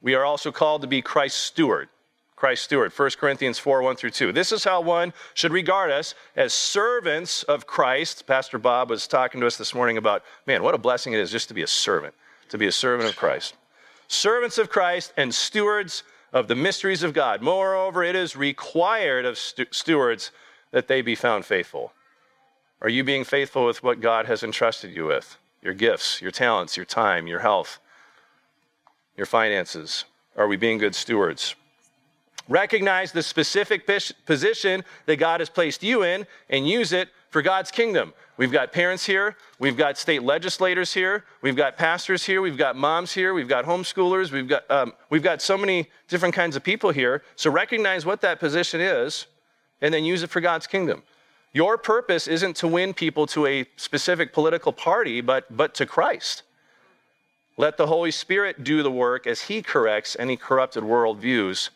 [0.00, 1.88] We are also called to be Christ's steward.
[2.36, 4.32] Christ's steward, 1 Corinthians 4 1 through 2.
[4.32, 8.26] This is how one should regard us as servants of Christ.
[8.26, 11.30] Pastor Bob was talking to us this morning about, man, what a blessing it is
[11.30, 12.14] just to be a servant,
[12.50, 13.54] to be a servant of Christ
[14.08, 17.42] servants of Christ and stewards of the mysteries of God.
[17.42, 20.30] Moreover, it is required of stu- stewards
[20.70, 21.92] that they be found faithful.
[22.82, 25.38] Are you being faithful with what God has entrusted you with?
[25.62, 27.78] Your gifts, your talents, your time, your health,
[29.16, 30.04] your finances.
[30.36, 31.54] Are we being good stewards?
[32.48, 33.88] Recognize the specific
[34.26, 38.12] position that God has placed you in and use it for God's kingdom.
[38.36, 42.76] We've got parents here, we've got state legislators here, we've got pastors here, we've got
[42.76, 46.62] moms here, we've got homeschoolers, we've got, um, we've got so many different kinds of
[46.62, 47.22] people here.
[47.34, 49.26] So recognize what that position is
[49.80, 51.02] and then use it for God's kingdom.
[51.56, 56.42] Your purpose isn't to win people to a specific political party, but, but to Christ.
[57.56, 61.70] Let the Holy Spirit do the work as He corrects any corrupted worldviews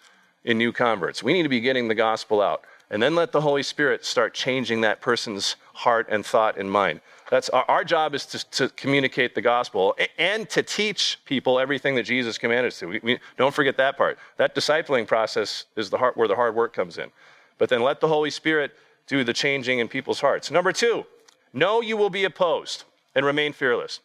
[0.45, 1.23] in new converts.
[1.23, 4.35] We need to be getting the gospel out and then let the Holy Spirit start
[4.35, 7.01] changing that person's heart and thought and mind.
[7.31, 11.95] That's our, our job is to, to, communicate the gospel and to teach people everything
[11.95, 12.87] that Jesus commanded us to.
[12.87, 14.19] We, we, don't forget that part.
[14.37, 17.11] That discipling process is the heart, where the hard work comes in.
[17.57, 18.73] But then let the Holy Spirit
[19.11, 20.53] do the changing in people's hearts.
[20.53, 21.05] Number two,
[21.53, 23.99] know you will be opposed and remain fearless.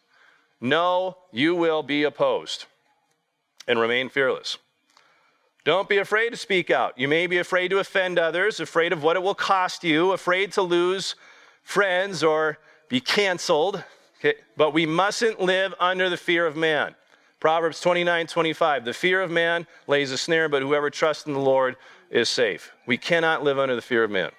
[0.59, 2.65] Know you will be opposed
[3.67, 4.57] and remain fearless.
[5.63, 6.97] Don't be afraid to speak out.
[6.97, 10.51] You may be afraid to offend others, afraid of what it will cost you, afraid
[10.53, 11.15] to lose
[11.61, 12.57] friends or
[12.89, 13.83] be canceled.
[14.19, 14.39] Okay?
[14.57, 16.95] But we mustn't live under the fear of man.
[17.39, 18.85] Proverbs 29 25.
[18.85, 21.75] The fear of man lays a snare, but whoever trusts in the Lord
[22.09, 22.71] is safe.
[22.87, 24.31] We cannot live under the fear of man.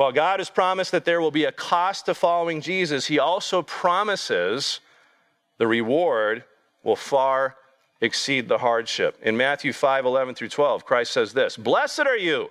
[0.00, 3.60] While God has promised that there will be a cost to following Jesus, he also
[3.60, 4.80] promises
[5.58, 6.42] the reward
[6.82, 7.56] will far
[8.00, 9.18] exceed the hardship.
[9.20, 12.50] In Matthew 5 11 through 12, Christ says this Blessed are you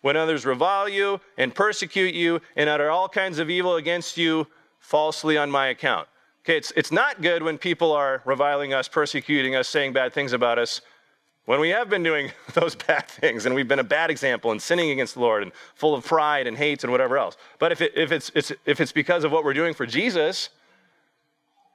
[0.00, 4.46] when others revile you and persecute you and utter all kinds of evil against you
[4.78, 6.08] falsely on my account.
[6.46, 10.32] Okay, it's, it's not good when people are reviling us, persecuting us, saying bad things
[10.32, 10.80] about us,
[11.46, 14.60] when we have been doing those bad things and we've been a bad example and
[14.60, 17.36] sinning against the Lord and full of pride and hate and whatever else.
[17.58, 20.50] But if, it, if, it's, it's, if it's because of what we're doing for Jesus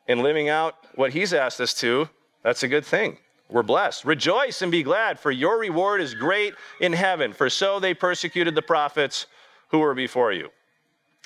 [0.07, 2.07] and living out what He's asked us to,
[2.43, 3.17] that's a good thing.
[3.49, 4.05] We're blessed.
[4.05, 8.55] Rejoice and be glad, for your reward is great in heaven, for so they persecuted
[8.55, 9.27] the prophets
[9.69, 10.49] who were before you.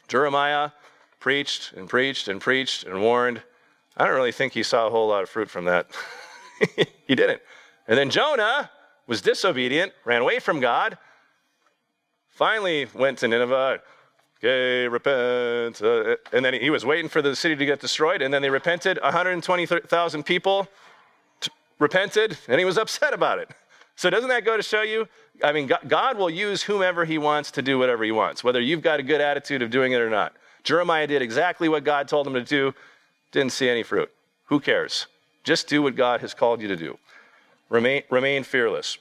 [0.08, 0.72] Jeremiah
[1.20, 3.42] preached and preached and preached and warned.
[3.96, 5.88] I don't really think he saw a whole lot of fruit from that.
[7.08, 7.42] he didn't.
[7.88, 8.72] And then Jonah
[9.08, 10.98] was disobedient, ran away from God,
[12.30, 13.82] finally went to Nineveh.
[14.40, 15.82] Okay, repent.
[15.82, 18.50] Uh, and then he was waiting for the city to get destroyed, and then they
[18.50, 19.00] repented.
[19.02, 20.68] 120,000 people
[21.40, 23.50] t- repented, and he was upset about it.
[23.96, 25.08] So, doesn't that go to show you?
[25.44, 28.82] I mean, God will use whomever he wants to do whatever he wants, whether you've
[28.82, 30.34] got a good attitude of doing it or not.
[30.64, 32.74] Jeremiah did exactly what God told him to do,
[33.32, 34.12] didn't see any fruit.
[34.46, 35.08] Who cares?
[35.44, 36.98] Just do what God has called you to do.
[37.70, 38.98] Remain, remain fearless.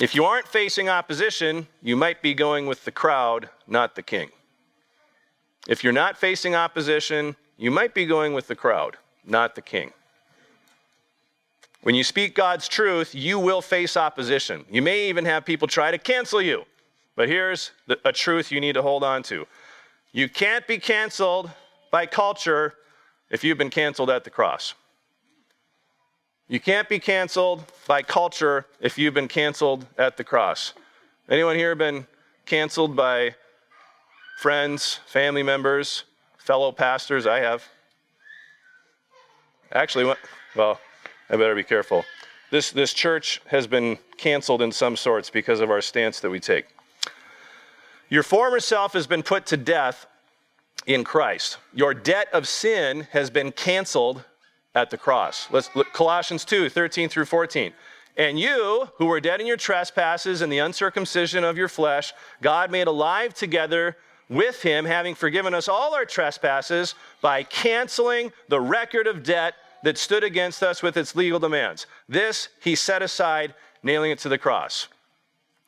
[0.00, 4.30] If you aren't facing opposition, you might be going with the crowd, not the king.
[5.66, 9.92] If you're not facing opposition, you might be going with the crowd, not the king.
[11.82, 14.64] When you speak God's truth, you will face opposition.
[14.70, 16.64] You may even have people try to cancel you.
[17.16, 19.46] But here's the, a truth you need to hold on to
[20.12, 21.50] you can't be canceled
[21.90, 22.74] by culture
[23.30, 24.74] if you've been canceled at the cross.
[26.48, 30.72] You can't be canceled by culture if you've been canceled at the cross.
[31.28, 32.06] Anyone here been
[32.46, 33.34] canceled by
[34.38, 36.04] friends, family members,
[36.38, 37.26] fellow pastors?
[37.26, 37.68] I have.
[39.72, 40.14] Actually,
[40.56, 40.80] well,
[41.28, 42.04] I better be careful.
[42.50, 46.40] This, this church has been canceled in some sorts because of our stance that we
[46.40, 46.64] take.
[48.08, 50.06] Your former self has been put to death
[50.88, 51.58] in Christ.
[51.74, 54.24] Your debt of sin has been canceled
[54.74, 55.46] at the cross.
[55.52, 57.72] Let's look Colossians 2, 13 through 14.
[58.16, 62.70] And you, who were dead in your trespasses and the uncircumcision of your flesh, God
[62.70, 63.96] made alive together
[64.28, 69.98] with him, having forgiven us all our trespasses by canceling the record of debt that
[69.98, 71.86] stood against us with its legal demands.
[72.08, 74.88] This he set aside, nailing it to the cross.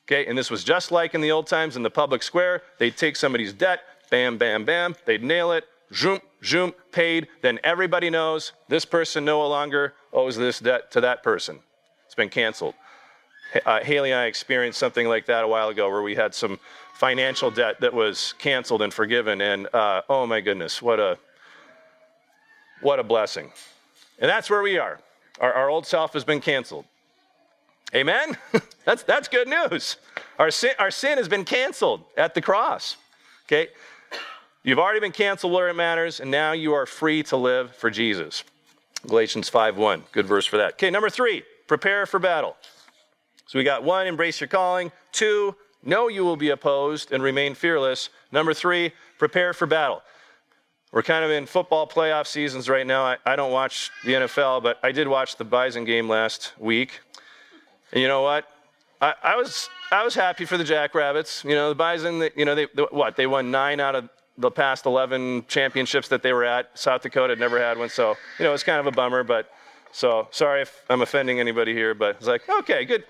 [0.06, 2.62] Okay, and this was just like in the old times in the public square.
[2.78, 7.28] They'd take somebody's debt, bam, bam, bam, they'd nail it, zoom, zoom, paid.
[7.42, 11.60] Then everybody knows this person no longer owes this debt to that person.
[12.06, 12.74] It's been canceled.
[13.64, 16.58] Uh, Haley and I experienced something like that a while ago where we had some
[16.94, 19.40] financial debt that was canceled and forgiven.
[19.40, 21.18] And uh, oh my goodness, what a,
[22.80, 23.50] what a blessing.
[24.18, 25.00] And that's where we are.
[25.40, 26.84] Our, our old self has been canceled.
[27.94, 28.36] Amen?
[28.84, 29.96] that's, that's good news.
[30.38, 32.96] Our sin, our sin has been canceled at the cross.
[33.46, 33.68] Okay?
[34.62, 37.90] You've already been canceled where it matters, and now you are free to live for
[37.90, 38.44] Jesus.
[39.06, 40.04] Galatians 5:1.
[40.12, 40.74] Good verse for that.
[40.74, 42.56] Okay, number three, prepare for battle.
[43.46, 44.92] So we got one, embrace your calling.
[45.12, 48.10] Two, know you will be opposed and remain fearless.
[48.30, 50.02] Number three, prepare for battle.
[50.92, 53.04] We're kind of in football playoff seasons right now.
[53.04, 57.00] I, I don't watch the NFL, but I did watch the Bison game last week.
[57.92, 58.46] And you know what?
[59.00, 61.44] I, I was I was happy for the Jackrabbits.
[61.44, 62.28] You know, the Bison.
[62.36, 64.10] You know, they what they won nine out of
[64.40, 66.76] the past 11 championships that they were at.
[66.78, 69.22] South Dakota had never had one, so you know it's kind of a bummer.
[69.22, 69.50] But
[69.92, 73.04] so sorry if I'm offending anybody here, but it's like okay, good.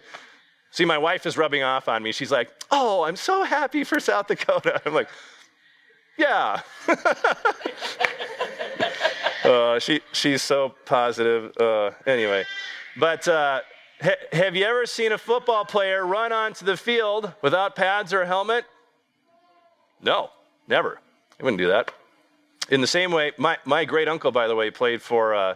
[0.72, 2.12] See, my wife is rubbing off on me.
[2.12, 5.08] She's like, "Oh, I'm so happy for South Dakota." I'm like,
[6.18, 6.60] "Yeah."
[9.44, 11.56] uh, she she's so positive.
[11.58, 12.44] Uh, anyway,
[12.96, 13.26] but.
[13.26, 13.60] Uh,
[14.32, 18.26] have you ever seen a football player run onto the field without pads or a
[18.26, 18.64] helmet?
[20.00, 20.30] No,
[20.66, 21.02] never.
[21.40, 21.90] I wouldn't do that.
[22.68, 25.54] In the same way, my, my great uncle, by the way, played for uh,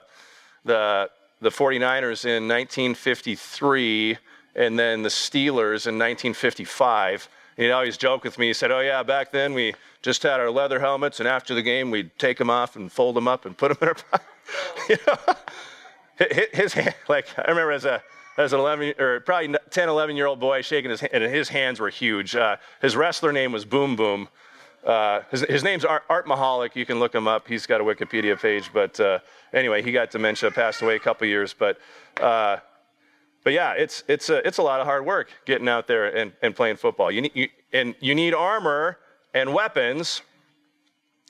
[0.65, 4.17] the, the 49ers in 1953
[4.57, 7.29] and then the Steelers in 1955.
[7.57, 8.49] He'd always joke with me.
[8.49, 11.63] He said, Oh, yeah, back then we just had our leather helmets, and after the
[11.63, 14.27] game, we'd take them off and fold them up and put them in our pocket.
[14.89, 16.27] you know?
[16.53, 18.03] His, hand, like, I remember as a
[18.37, 21.49] as an 11 or probably 10, 11 year old boy shaking his hand, and his
[21.49, 22.35] hands were huge.
[22.35, 24.29] Uh, his wrestler name was Boom Boom.
[24.85, 26.77] Uh, his, his, name's Art, Art, Michalik.
[26.77, 27.49] You can look him up.
[27.49, 28.71] He's got a Wikipedia page.
[28.73, 29.21] But uh,
[29.53, 31.55] anyway, he got dementia, passed away a couple years.
[31.55, 31.79] But
[32.21, 32.59] uh,
[33.45, 36.33] but yeah, it's it's a, it's a lot of hard work getting out there and,
[36.43, 37.11] and playing football.
[37.11, 38.99] You need, you, and you need armor
[39.33, 40.23] and weapons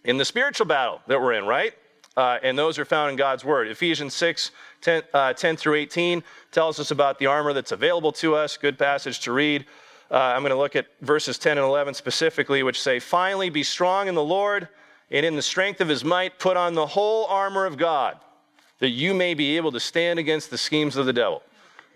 [0.05, 1.75] in the spiritual battle that we're in, right?
[2.17, 3.67] Uh, and those are found in God's Word.
[3.67, 4.53] Ephesians 6,
[4.83, 8.57] 10, uh, 10, through 18 tells us about the armor that's available to us.
[8.57, 9.67] Good passage to read.
[10.15, 13.65] Uh, I'm going to look at verses 10 and 11 specifically, which say, Finally, be
[13.65, 14.69] strong in the Lord,
[15.11, 18.17] and in the strength of his might, put on the whole armor of God,
[18.79, 21.43] that you may be able to stand against the schemes of the devil.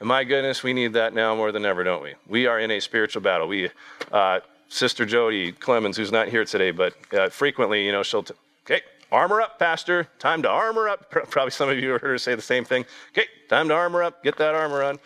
[0.00, 2.14] And my goodness, we need that now more than ever, don't we?
[2.26, 3.46] We are in a spiritual battle.
[3.46, 3.70] We,
[4.10, 8.34] uh, Sister Jody Clemens, who's not here today, but uh, frequently, you know, she'll, t-
[8.66, 8.80] okay,
[9.12, 10.08] armor up, Pastor.
[10.18, 11.08] Time to armor up.
[11.30, 12.84] Probably some of you heard her say the same thing.
[13.12, 14.24] Okay, time to armor up.
[14.24, 14.98] Get that armor on.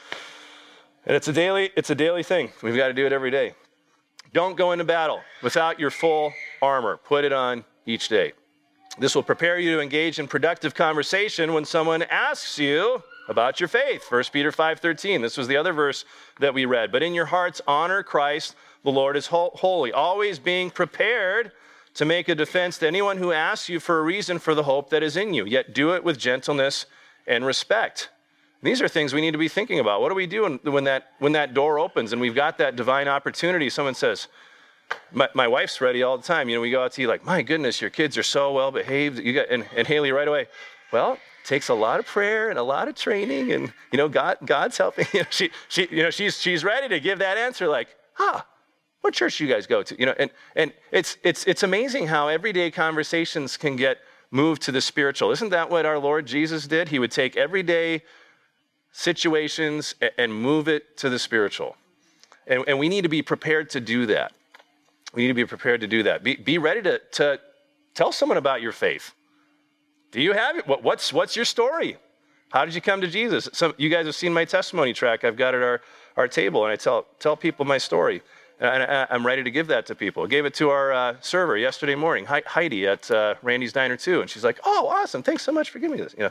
[1.06, 2.50] And it's a daily, it's a daily thing.
[2.62, 3.54] We've got to do it every day.
[4.32, 6.96] Don't go into battle without your full armor.
[6.96, 8.32] Put it on each day.
[8.98, 13.68] This will prepare you to engage in productive conversation when someone asks you about your
[13.68, 14.04] faith.
[14.10, 15.22] 1 Peter 5:13.
[15.22, 16.04] This was the other verse
[16.40, 16.92] that we read.
[16.92, 21.52] But in your hearts honor Christ, the Lord is holy, always being prepared
[21.94, 24.90] to make a defense to anyone who asks you for a reason for the hope
[24.90, 26.86] that is in you, yet do it with gentleness
[27.26, 28.08] and respect.
[28.62, 30.00] These are things we need to be thinking about.
[30.00, 33.08] What do we do when, that, when that door opens and we've got that divine
[33.08, 33.68] opportunity?
[33.68, 34.28] Someone says,
[35.10, 36.48] my, my, wife's ready all the time.
[36.48, 38.70] You know, we go out to eat, like, my goodness, your kids are so well
[38.70, 39.18] behaved.
[39.18, 40.46] You got, and, and Haley right away,
[40.92, 44.38] well, takes a lot of prayer and a lot of training, and you know, God,
[44.44, 45.06] God's helping.
[45.12, 48.42] You know, she, she, you know, she's she's ready to give that answer, like, huh,
[49.00, 49.98] what church do you guys go to?
[49.98, 53.98] You know, and and it's it's it's amazing how everyday conversations can get
[54.30, 55.30] moved to the spiritual.
[55.30, 56.88] Isn't that what our Lord Jesus did?
[56.88, 58.02] He would take everyday
[58.92, 61.76] situations and move it to the spiritual.
[62.46, 64.32] And, and we need to be prepared to do that.
[65.14, 66.22] We need to be prepared to do that.
[66.22, 67.40] Be, be ready to, to
[67.94, 69.12] tell someone about your faith.
[70.10, 70.66] Do you have it?
[70.66, 71.96] What, what's, what's your story?
[72.50, 73.48] How did you come to Jesus?
[73.52, 75.80] Some, you guys have seen my testimony track I've got at our,
[76.16, 78.22] our table, and I tell, tell people my story.
[78.60, 80.22] And I, am ready to give that to people.
[80.22, 84.20] I gave it to our uh, server yesterday morning, Heidi at uh, Randy's Diner too,
[84.20, 85.20] and she's like, "Oh, awesome!
[85.20, 86.30] Thanks so much for giving me this." You know,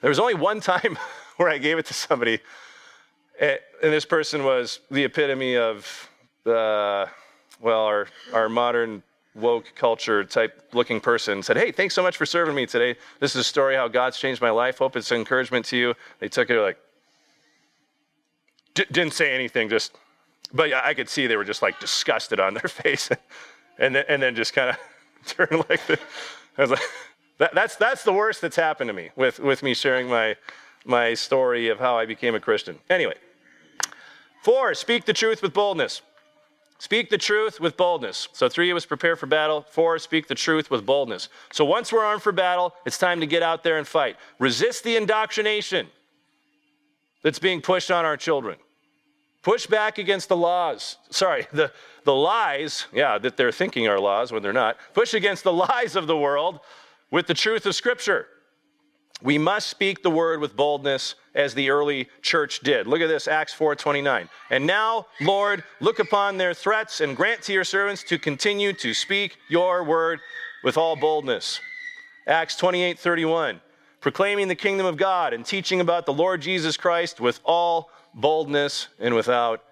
[0.00, 0.98] there was only one time
[1.36, 2.40] where I gave it to somebody,
[3.38, 6.08] eh, and this person was the epitome of,
[6.44, 7.08] well,
[7.60, 9.02] our our modern
[9.34, 11.42] woke culture type looking person.
[11.42, 12.98] Said, "Hey, thanks so much for serving me today.
[13.20, 14.78] This is a story how God's changed my life.
[14.78, 16.78] Hope it's encouragement to you." They took it like,
[18.74, 19.92] d- didn't say anything, just
[20.52, 23.10] but I could see they were just like disgusted on their face,
[23.78, 24.78] and then, and then just kind of
[25.26, 25.98] turned like the,
[26.56, 26.82] I was like,
[27.38, 30.36] that, that's that's the worst that's happened to me with with me sharing my
[30.84, 32.78] my story of how I became a Christian.
[32.90, 33.14] Anyway,
[34.42, 36.02] four, speak the truth with boldness.
[36.80, 38.28] Speak the truth with boldness.
[38.32, 39.66] So, three of us prepare for battle.
[39.68, 41.28] Four, speak the truth with boldness.
[41.52, 44.16] So, once we're armed for battle, it's time to get out there and fight.
[44.38, 45.88] Resist the indoctrination
[47.22, 48.58] that's being pushed on our children.
[49.42, 50.98] Push back against the laws.
[51.10, 51.72] Sorry, the,
[52.04, 54.76] the lies, yeah, that they're thinking are laws when they're not.
[54.94, 56.60] Push against the lies of the world
[57.10, 58.26] with the truth of Scripture.
[59.20, 62.86] We must speak the word with boldness as the early church did.
[62.86, 64.28] Look at this, Acts 4:29.
[64.50, 68.94] And now, Lord, look upon their threats and grant to your servants to continue to
[68.94, 70.20] speak your word
[70.62, 71.60] with all boldness.
[72.26, 73.60] Acts 28:31.
[74.00, 78.88] Proclaiming the kingdom of God and teaching about the Lord Jesus Christ with all boldness,
[78.98, 79.62] and without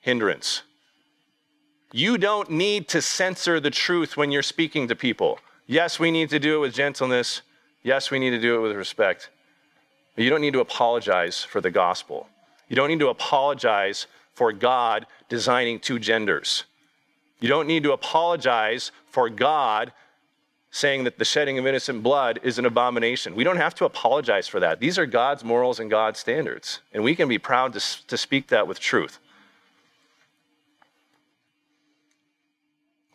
[0.00, 0.62] hindrance.
[1.92, 5.38] You don't need to censor the truth when you're speaking to people.
[5.66, 7.42] Yes, we need to do it with gentleness.
[7.82, 9.30] Yes, we need to do it with respect.
[10.14, 12.28] But you don't need to apologize for the gospel.
[12.68, 16.64] You don't need to apologize for God designing two genders.
[17.40, 19.92] You don't need to apologize for God
[20.70, 23.36] saying that the shedding of innocent blood is an abomination.
[23.36, 24.80] We don't have to apologize for that.
[24.80, 28.48] These are God's morals and God's standards, and we can be proud to, to speak
[28.48, 29.20] that with truth.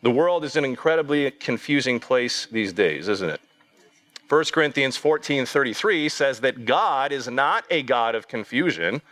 [0.02, 3.40] The world is an incredibly confusing place these days, isn't it?
[4.28, 9.02] 1 Corinthians 14:33 says that God is not a God of confusion.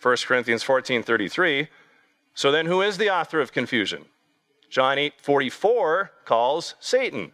[0.00, 1.68] 1 Corinthians 14:33.
[2.34, 4.06] So then who is the author of confusion?
[4.70, 7.32] John 8:44 calls Satan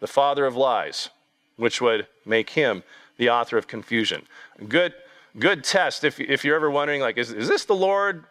[0.00, 1.10] the father of lies,
[1.56, 2.82] which would make him
[3.18, 4.26] the author of confusion.
[4.68, 4.94] Good,
[5.38, 8.24] good test if, if you're ever wondering, like, is, is this the Lord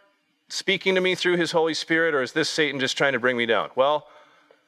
[0.50, 3.38] speaking to me through his Holy Spirit, or is this Satan just trying to bring
[3.38, 3.70] me down?
[3.76, 4.08] Well,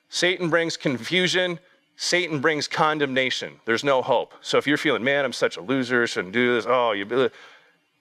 [0.09, 1.59] Satan brings confusion.
[1.95, 3.59] Satan brings condemnation.
[3.65, 4.33] There's no hope.
[4.41, 6.65] So if you're feeling, man, I'm such a loser, shouldn't do this.
[6.67, 7.29] Oh, you.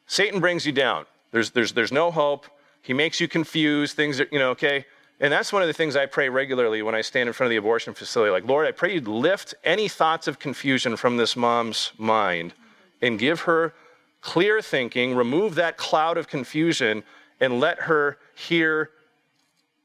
[0.06, 1.04] Satan brings you down.
[1.32, 2.46] There's, there's, there's no hope.
[2.82, 3.96] He makes you confused.
[3.96, 4.86] Things are, you know, okay.
[5.20, 7.50] And that's one of the things I pray regularly when I stand in front of
[7.50, 8.30] the abortion facility.
[8.30, 12.54] Like, Lord, I pray you'd lift any thoughts of confusion from this mom's mind
[13.02, 13.74] and give her
[14.20, 17.02] clear thinking, remove that cloud of confusion,
[17.40, 18.90] and let her hear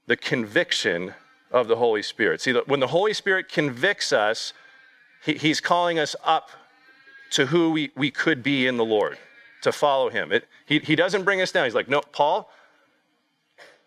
[0.08, 1.14] the conviction
[1.52, 2.42] of the Holy Spirit.
[2.42, 4.54] See, when the Holy Spirit convicts us,
[5.24, 6.50] he, He's calling us up
[7.32, 9.18] to who we, we could be in the Lord,
[9.62, 10.32] to follow Him.
[10.32, 11.66] It, he, he doesn't bring us down.
[11.66, 12.50] He's like, no, Paul,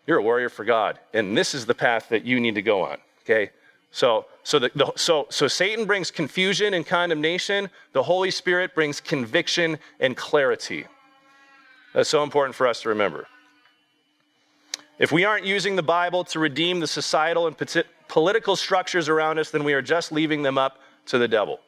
[0.07, 2.81] You're a warrior for God, and this is the path that you need to go
[2.81, 2.97] on.
[3.23, 3.51] Okay?
[3.91, 7.69] So, so, the, the, so, so Satan brings confusion and condemnation.
[7.91, 10.85] The Holy Spirit brings conviction and clarity.
[11.93, 13.27] That's so important for us to remember.
[14.99, 17.55] If we aren't using the Bible to redeem the societal and
[18.07, 21.59] political structures around us, then we are just leaving them up to the devil.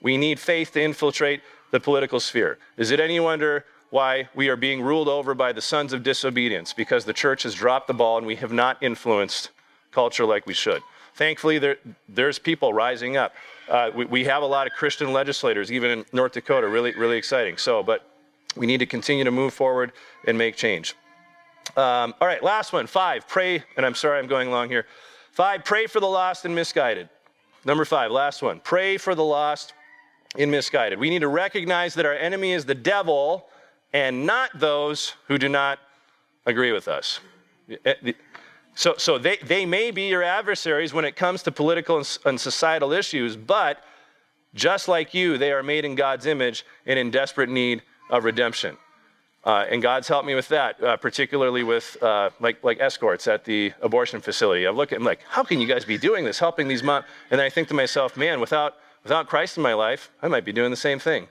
[0.00, 1.40] We need faith to infiltrate
[1.72, 2.58] the political sphere.
[2.76, 6.72] Is it any wonder why we are being ruled over by the sons of disobedience?
[6.72, 9.50] Because the church has dropped the ball and we have not influenced
[9.90, 10.82] culture like we should.
[11.14, 11.76] Thankfully, there,
[12.08, 13.34] there's people rising up.
[13.68, 17.16] Uh, we, we have a lot of Christian legislators, even in North Dakota, really, really
[17.16, 17.56] exciting.
[17.56, 18.08] So, but
[18.56, 19.92] we need to continue to move forward
[20.26, 20.94] and make change.
[21.76, 24.86] Um, all right, last one, five, pray, and I'm sorry I'm going long here.
[25.32, 27.08] Five, pray for the lost and misguided.
[27.64, 29.72] Number five, last one, pray for the lost
[30.38, 30.98] and misguided.
[30.98, 33.46] We need to recognize that our enemy is the devil
[33.92, 35.78] and not those who do not
[36.46, 37.20] agree with us.
[37.84, 38.12] Eh,
[38.74, 42.92] so, so they, they may be your adversaries when it comes to political and societal
[42.92, 43.82] issues, but
[44.54, 48.76] just like you, they are made in God's image and in desperate need of redemption.
[49.44, 53.44] Uh, and God's helped me with that, uh, particularly with uh, like, like escorts at
[53.44, 54.66] the abortion facility.
[54.66, 57.04] I look at them like, how can you guys be doing this, helping these moms?
[57.30, 60.46] And then I think to myself, man, without, without Christ in my life, I might
[60.46, 61.28] be doing the same thing.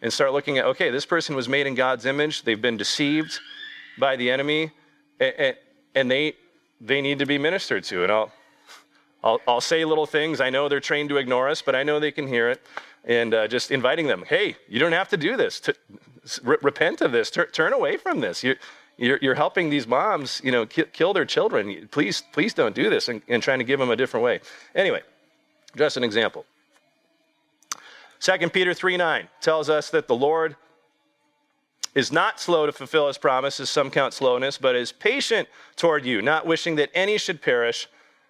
[0.00, 2.44] And start looking at, okay, this person was made in God's image.
[2.44, 3.38] They've been deceived
[3.98, 4.70] by the enemy,
[5.20, 5.54] and,
[5.94, 6.36] and they,
[6.80, 8.04] they need to be ministered to.
[8.04, 8.32] And I'll,
[9.22, 10.40] I'll, I'll say little things.
[10.40, 12.62] I know they're trained to ignore us, but I know they can hear it.
[13.04, 15.60] And uh, just inviting them, hey, you don't have to do this.
[16.42, 17.30] Repent of this.
[17.30, 18.44] turn away from this.
[18.44, 18.56] You're,
[18.96, 21.88] you're, you're, helping these moms, you know, ki- kill their children.
[21.90, 23.08] Please, please don't do this.
[23.08, 24.40] And, and trying to give them a different way.
[24.74, 25.02] Anyway,
[25.76, 26.44] just an example.
[28.20, 30.56] 2 Peter 3 9 tells us that the Lord
[31.94, 36.22] is not slow to fulfill his promises, some count slowness, but is patient toward you,
[36.22, 37.88] not wishing that any should perish,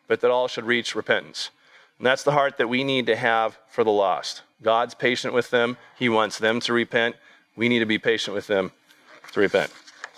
[0.09, 1.51] but that all should reach repentance.
[1.99, 4.43] And that's the heart that we need to have for the lost.
[4.63, 7.17] God's patient with them, he wants them to repent.
[7.61, 8.73] We need to be patient with them
[9.33, 9.71] to repent.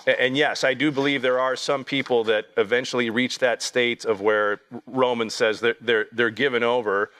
[0.06, 4.20] And yes, I do believe there are some people that eventually reach that state of
[4.20, 7.10] where Romans says that they're, they're given over.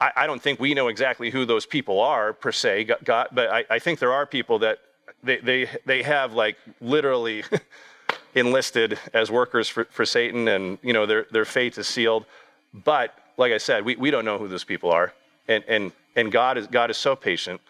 [0.00, 3.48] I, I don't think we know exactly who those people are per se, God, but
[3.48, 4.80] I, I think there are people that
[5.22, 7.44] they, they, they have like literally
[8.34, 12.26] enlisted as workers for, for Satan and you know their, their fate is sealed.
[12.72, 15.12] But like I said, we, we don't know who those people are.
[15.46, 17.60] And, and, and God, is, God is so patient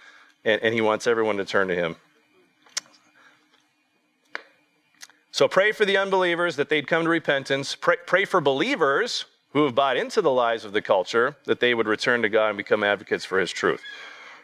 [0.45, 1.97] and, and He wants everyone to turn to Him.
[5.35, 7.75] So pray for the unbelievers that they'd come to repentance.
[7.75, 11.75] Pray, pray for believers who have bought into the lies of the culture that they
[11.75, 13.81] would return to God and become advocates for His truth.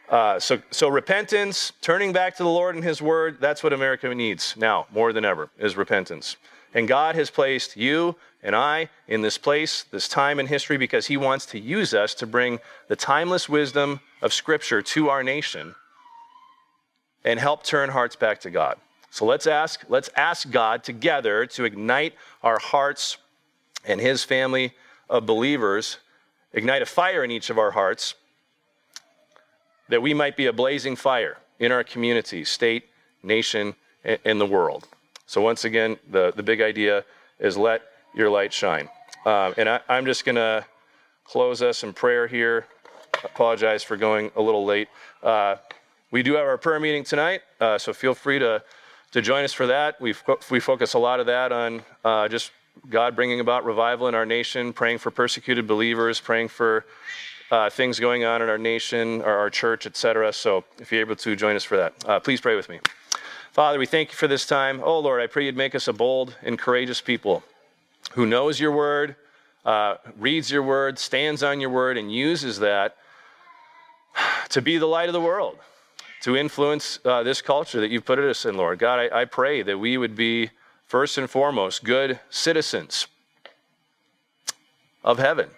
[0.09, 4.13] Uh, so, so repentance, turning back to the Lord and His Word, that's what America
[4.13, 6.37] needs now more than ever, is repentance.
[6.75, 11.07] And God has placed you and I in this place, this time in history, because
[11.07, 15.77] He wants to use us to bring the timeless wisdom of Scripture to our nation
[17.25, 18.77] and help turn hearts back to God.
[19.11, 23.17] So let's ask, let's ask God together to ignite our hearts
[23.85, 24.73] and his family
[25.09, 25.99] of believers,
[26.53, 28.15] ignite a fire in each of our hearts
[29.89, 32.85] that we might be a blazing fire in our community, state,
[33.23, 33.75] nation,
[34.25, 34.87] and the world.
[35.27, 37.05] So once again, the, the big idea
[37.39, 37.83] is let
[38.15, 38.89] your light shine.
[39.27, 40.65] Um, and I, I'm just going to
[41.25, 42.67] close us in prayer here.
[43.25, 44.89] Apologize for going a little late.
[45.23, 45.57] Uh,
[46.11, 48.63] we do have our prayer meeting tonight, uh, so feel free to,
[49.13, 50.01] to join us for that.
[50.01, 50.15] we
[50.51, 52.51] we focus a lot of that on uh, just
[52.89, 56.85] God bringing about revival in our nation, praying for persecuted believers, praying for
[57.51, 60.33] uh, things going on in our nation, or our church, etc.
[60.33, 62.81] So if you're able to join us for that, uh, please pray with me.
[63.53, 64.81] Father, we thank you for this time.
[64.83, 67.45] Oh Lord, I pray you'd make us a bold and courageous people
[68.13, 69.15] who knows your word,
[69.65, 72.97] uh, reads your word, stands on your word, and uses that
[74.49, 75.59] to be the light of the world
[76.23, 78.79] to influence uh, this culture that you've put us in, Lord.
[78.79, 80.51] God, I, I pray that we would be,
[80.87, 83.07] first and foremost, good citizens
[85.03, 85.49] of heaven.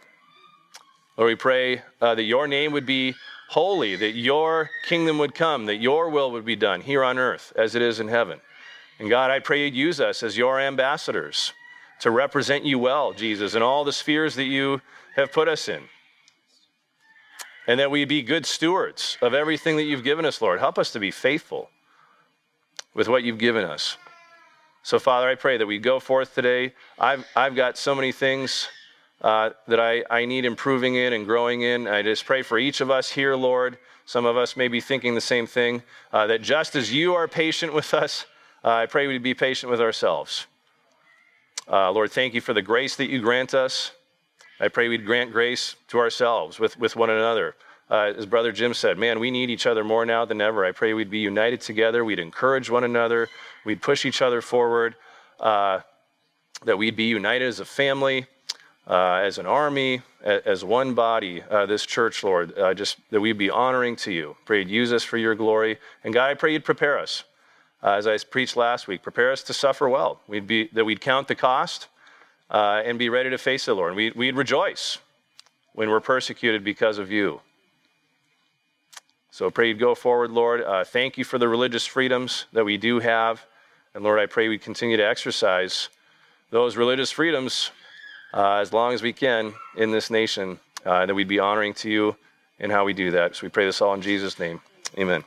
[1.16, 3.14] Lord, we pray uh, that your name would be
[3.48, 7.52] holy, that your kingdom would come, that your will would be done here on earth
[7.56, 8.40] as it is in heaven.
[8.98, 11.52] And God, I pray you'd use us as your ambassadors
[12.00, 14.80] to represent you well, Jesus, in all the spheres that you
[15.16, 15.82] have put us in
[17.66, 20.58] and that we be good stewards of everything that you've given us, Lord.
[20.58, 21.70] Help us to be faithful
[22.94, 23.96] with what you've given us.
[24.82, 26.74] So, Father, I pray that we go forth today.
[26.98, 28.68] I've, I've got so many things
[29.20, 31.86] uh, that I, I need improving in and growing in.
[31.86, 33.78] I just pray for each of us here, Lord.
[34.04, 37.28] Some of us may be thinking the same thing, uh, that just as you are
[37.28, 38.26] patient with us,
[38.64, 40.46] uh, I pray we be patient with ourselves.
[41.70, 43.92] Uh, Lord, thank you for the grace that you grant us.
[44.60, 47.54] I pray we'd grant grace to ourselves with, with one another.
[47.90, 50.64] Uh, as Brother Jim said, man, we need each other more now than ever.
[50.64, 52.04] I pray we'd be united together.
[52.04, 53.28] We'd encourage one another.
[53.64, 54.94] We'd push each other forward.
[55.38, 55.80] Uh,
[56.64, 58.26] that we'd be united as a family,
[58.86, 62.56] uh, as an army, as one body, uh, this church, Lord.
[62.56, 64.36] Uh, just that we'd be honoring to you.
[64.44, 65.78] Pray you'd use us for your glory.
[66.04, 67.24] And God, I pray you'd prepare us.
[67.82, 70.20] Uh, as I preached last week, prepare us to suffer well.
[70.28, 71.88] We'd be, that we'd count the cost
[72.52, 73.88] uh, and be ready to face the Lord.
[73.88, 74.98] And we, we'd rejoice
[75.72, 77.40] when we're persecuted because of you.
[79.30, 80.60] So I pray you'd go forward, Lord.
[80.60, 83.44] Uh, thank you for the religious freedoms that we do have.
[83.94, 85.88] And Lord, I pray we continue to exercise
[86.50, 87.70] those religious freedoms
[88.34, 91.90] uh, as long as we can in this nation, uh, that we'd be honoring to
[91.90, 92.16] you
[92.58, 93.36] in how we do that.
[93.36, 94.60] So we pray this all in Jesus' name.
[94.98, 95.24] Amen.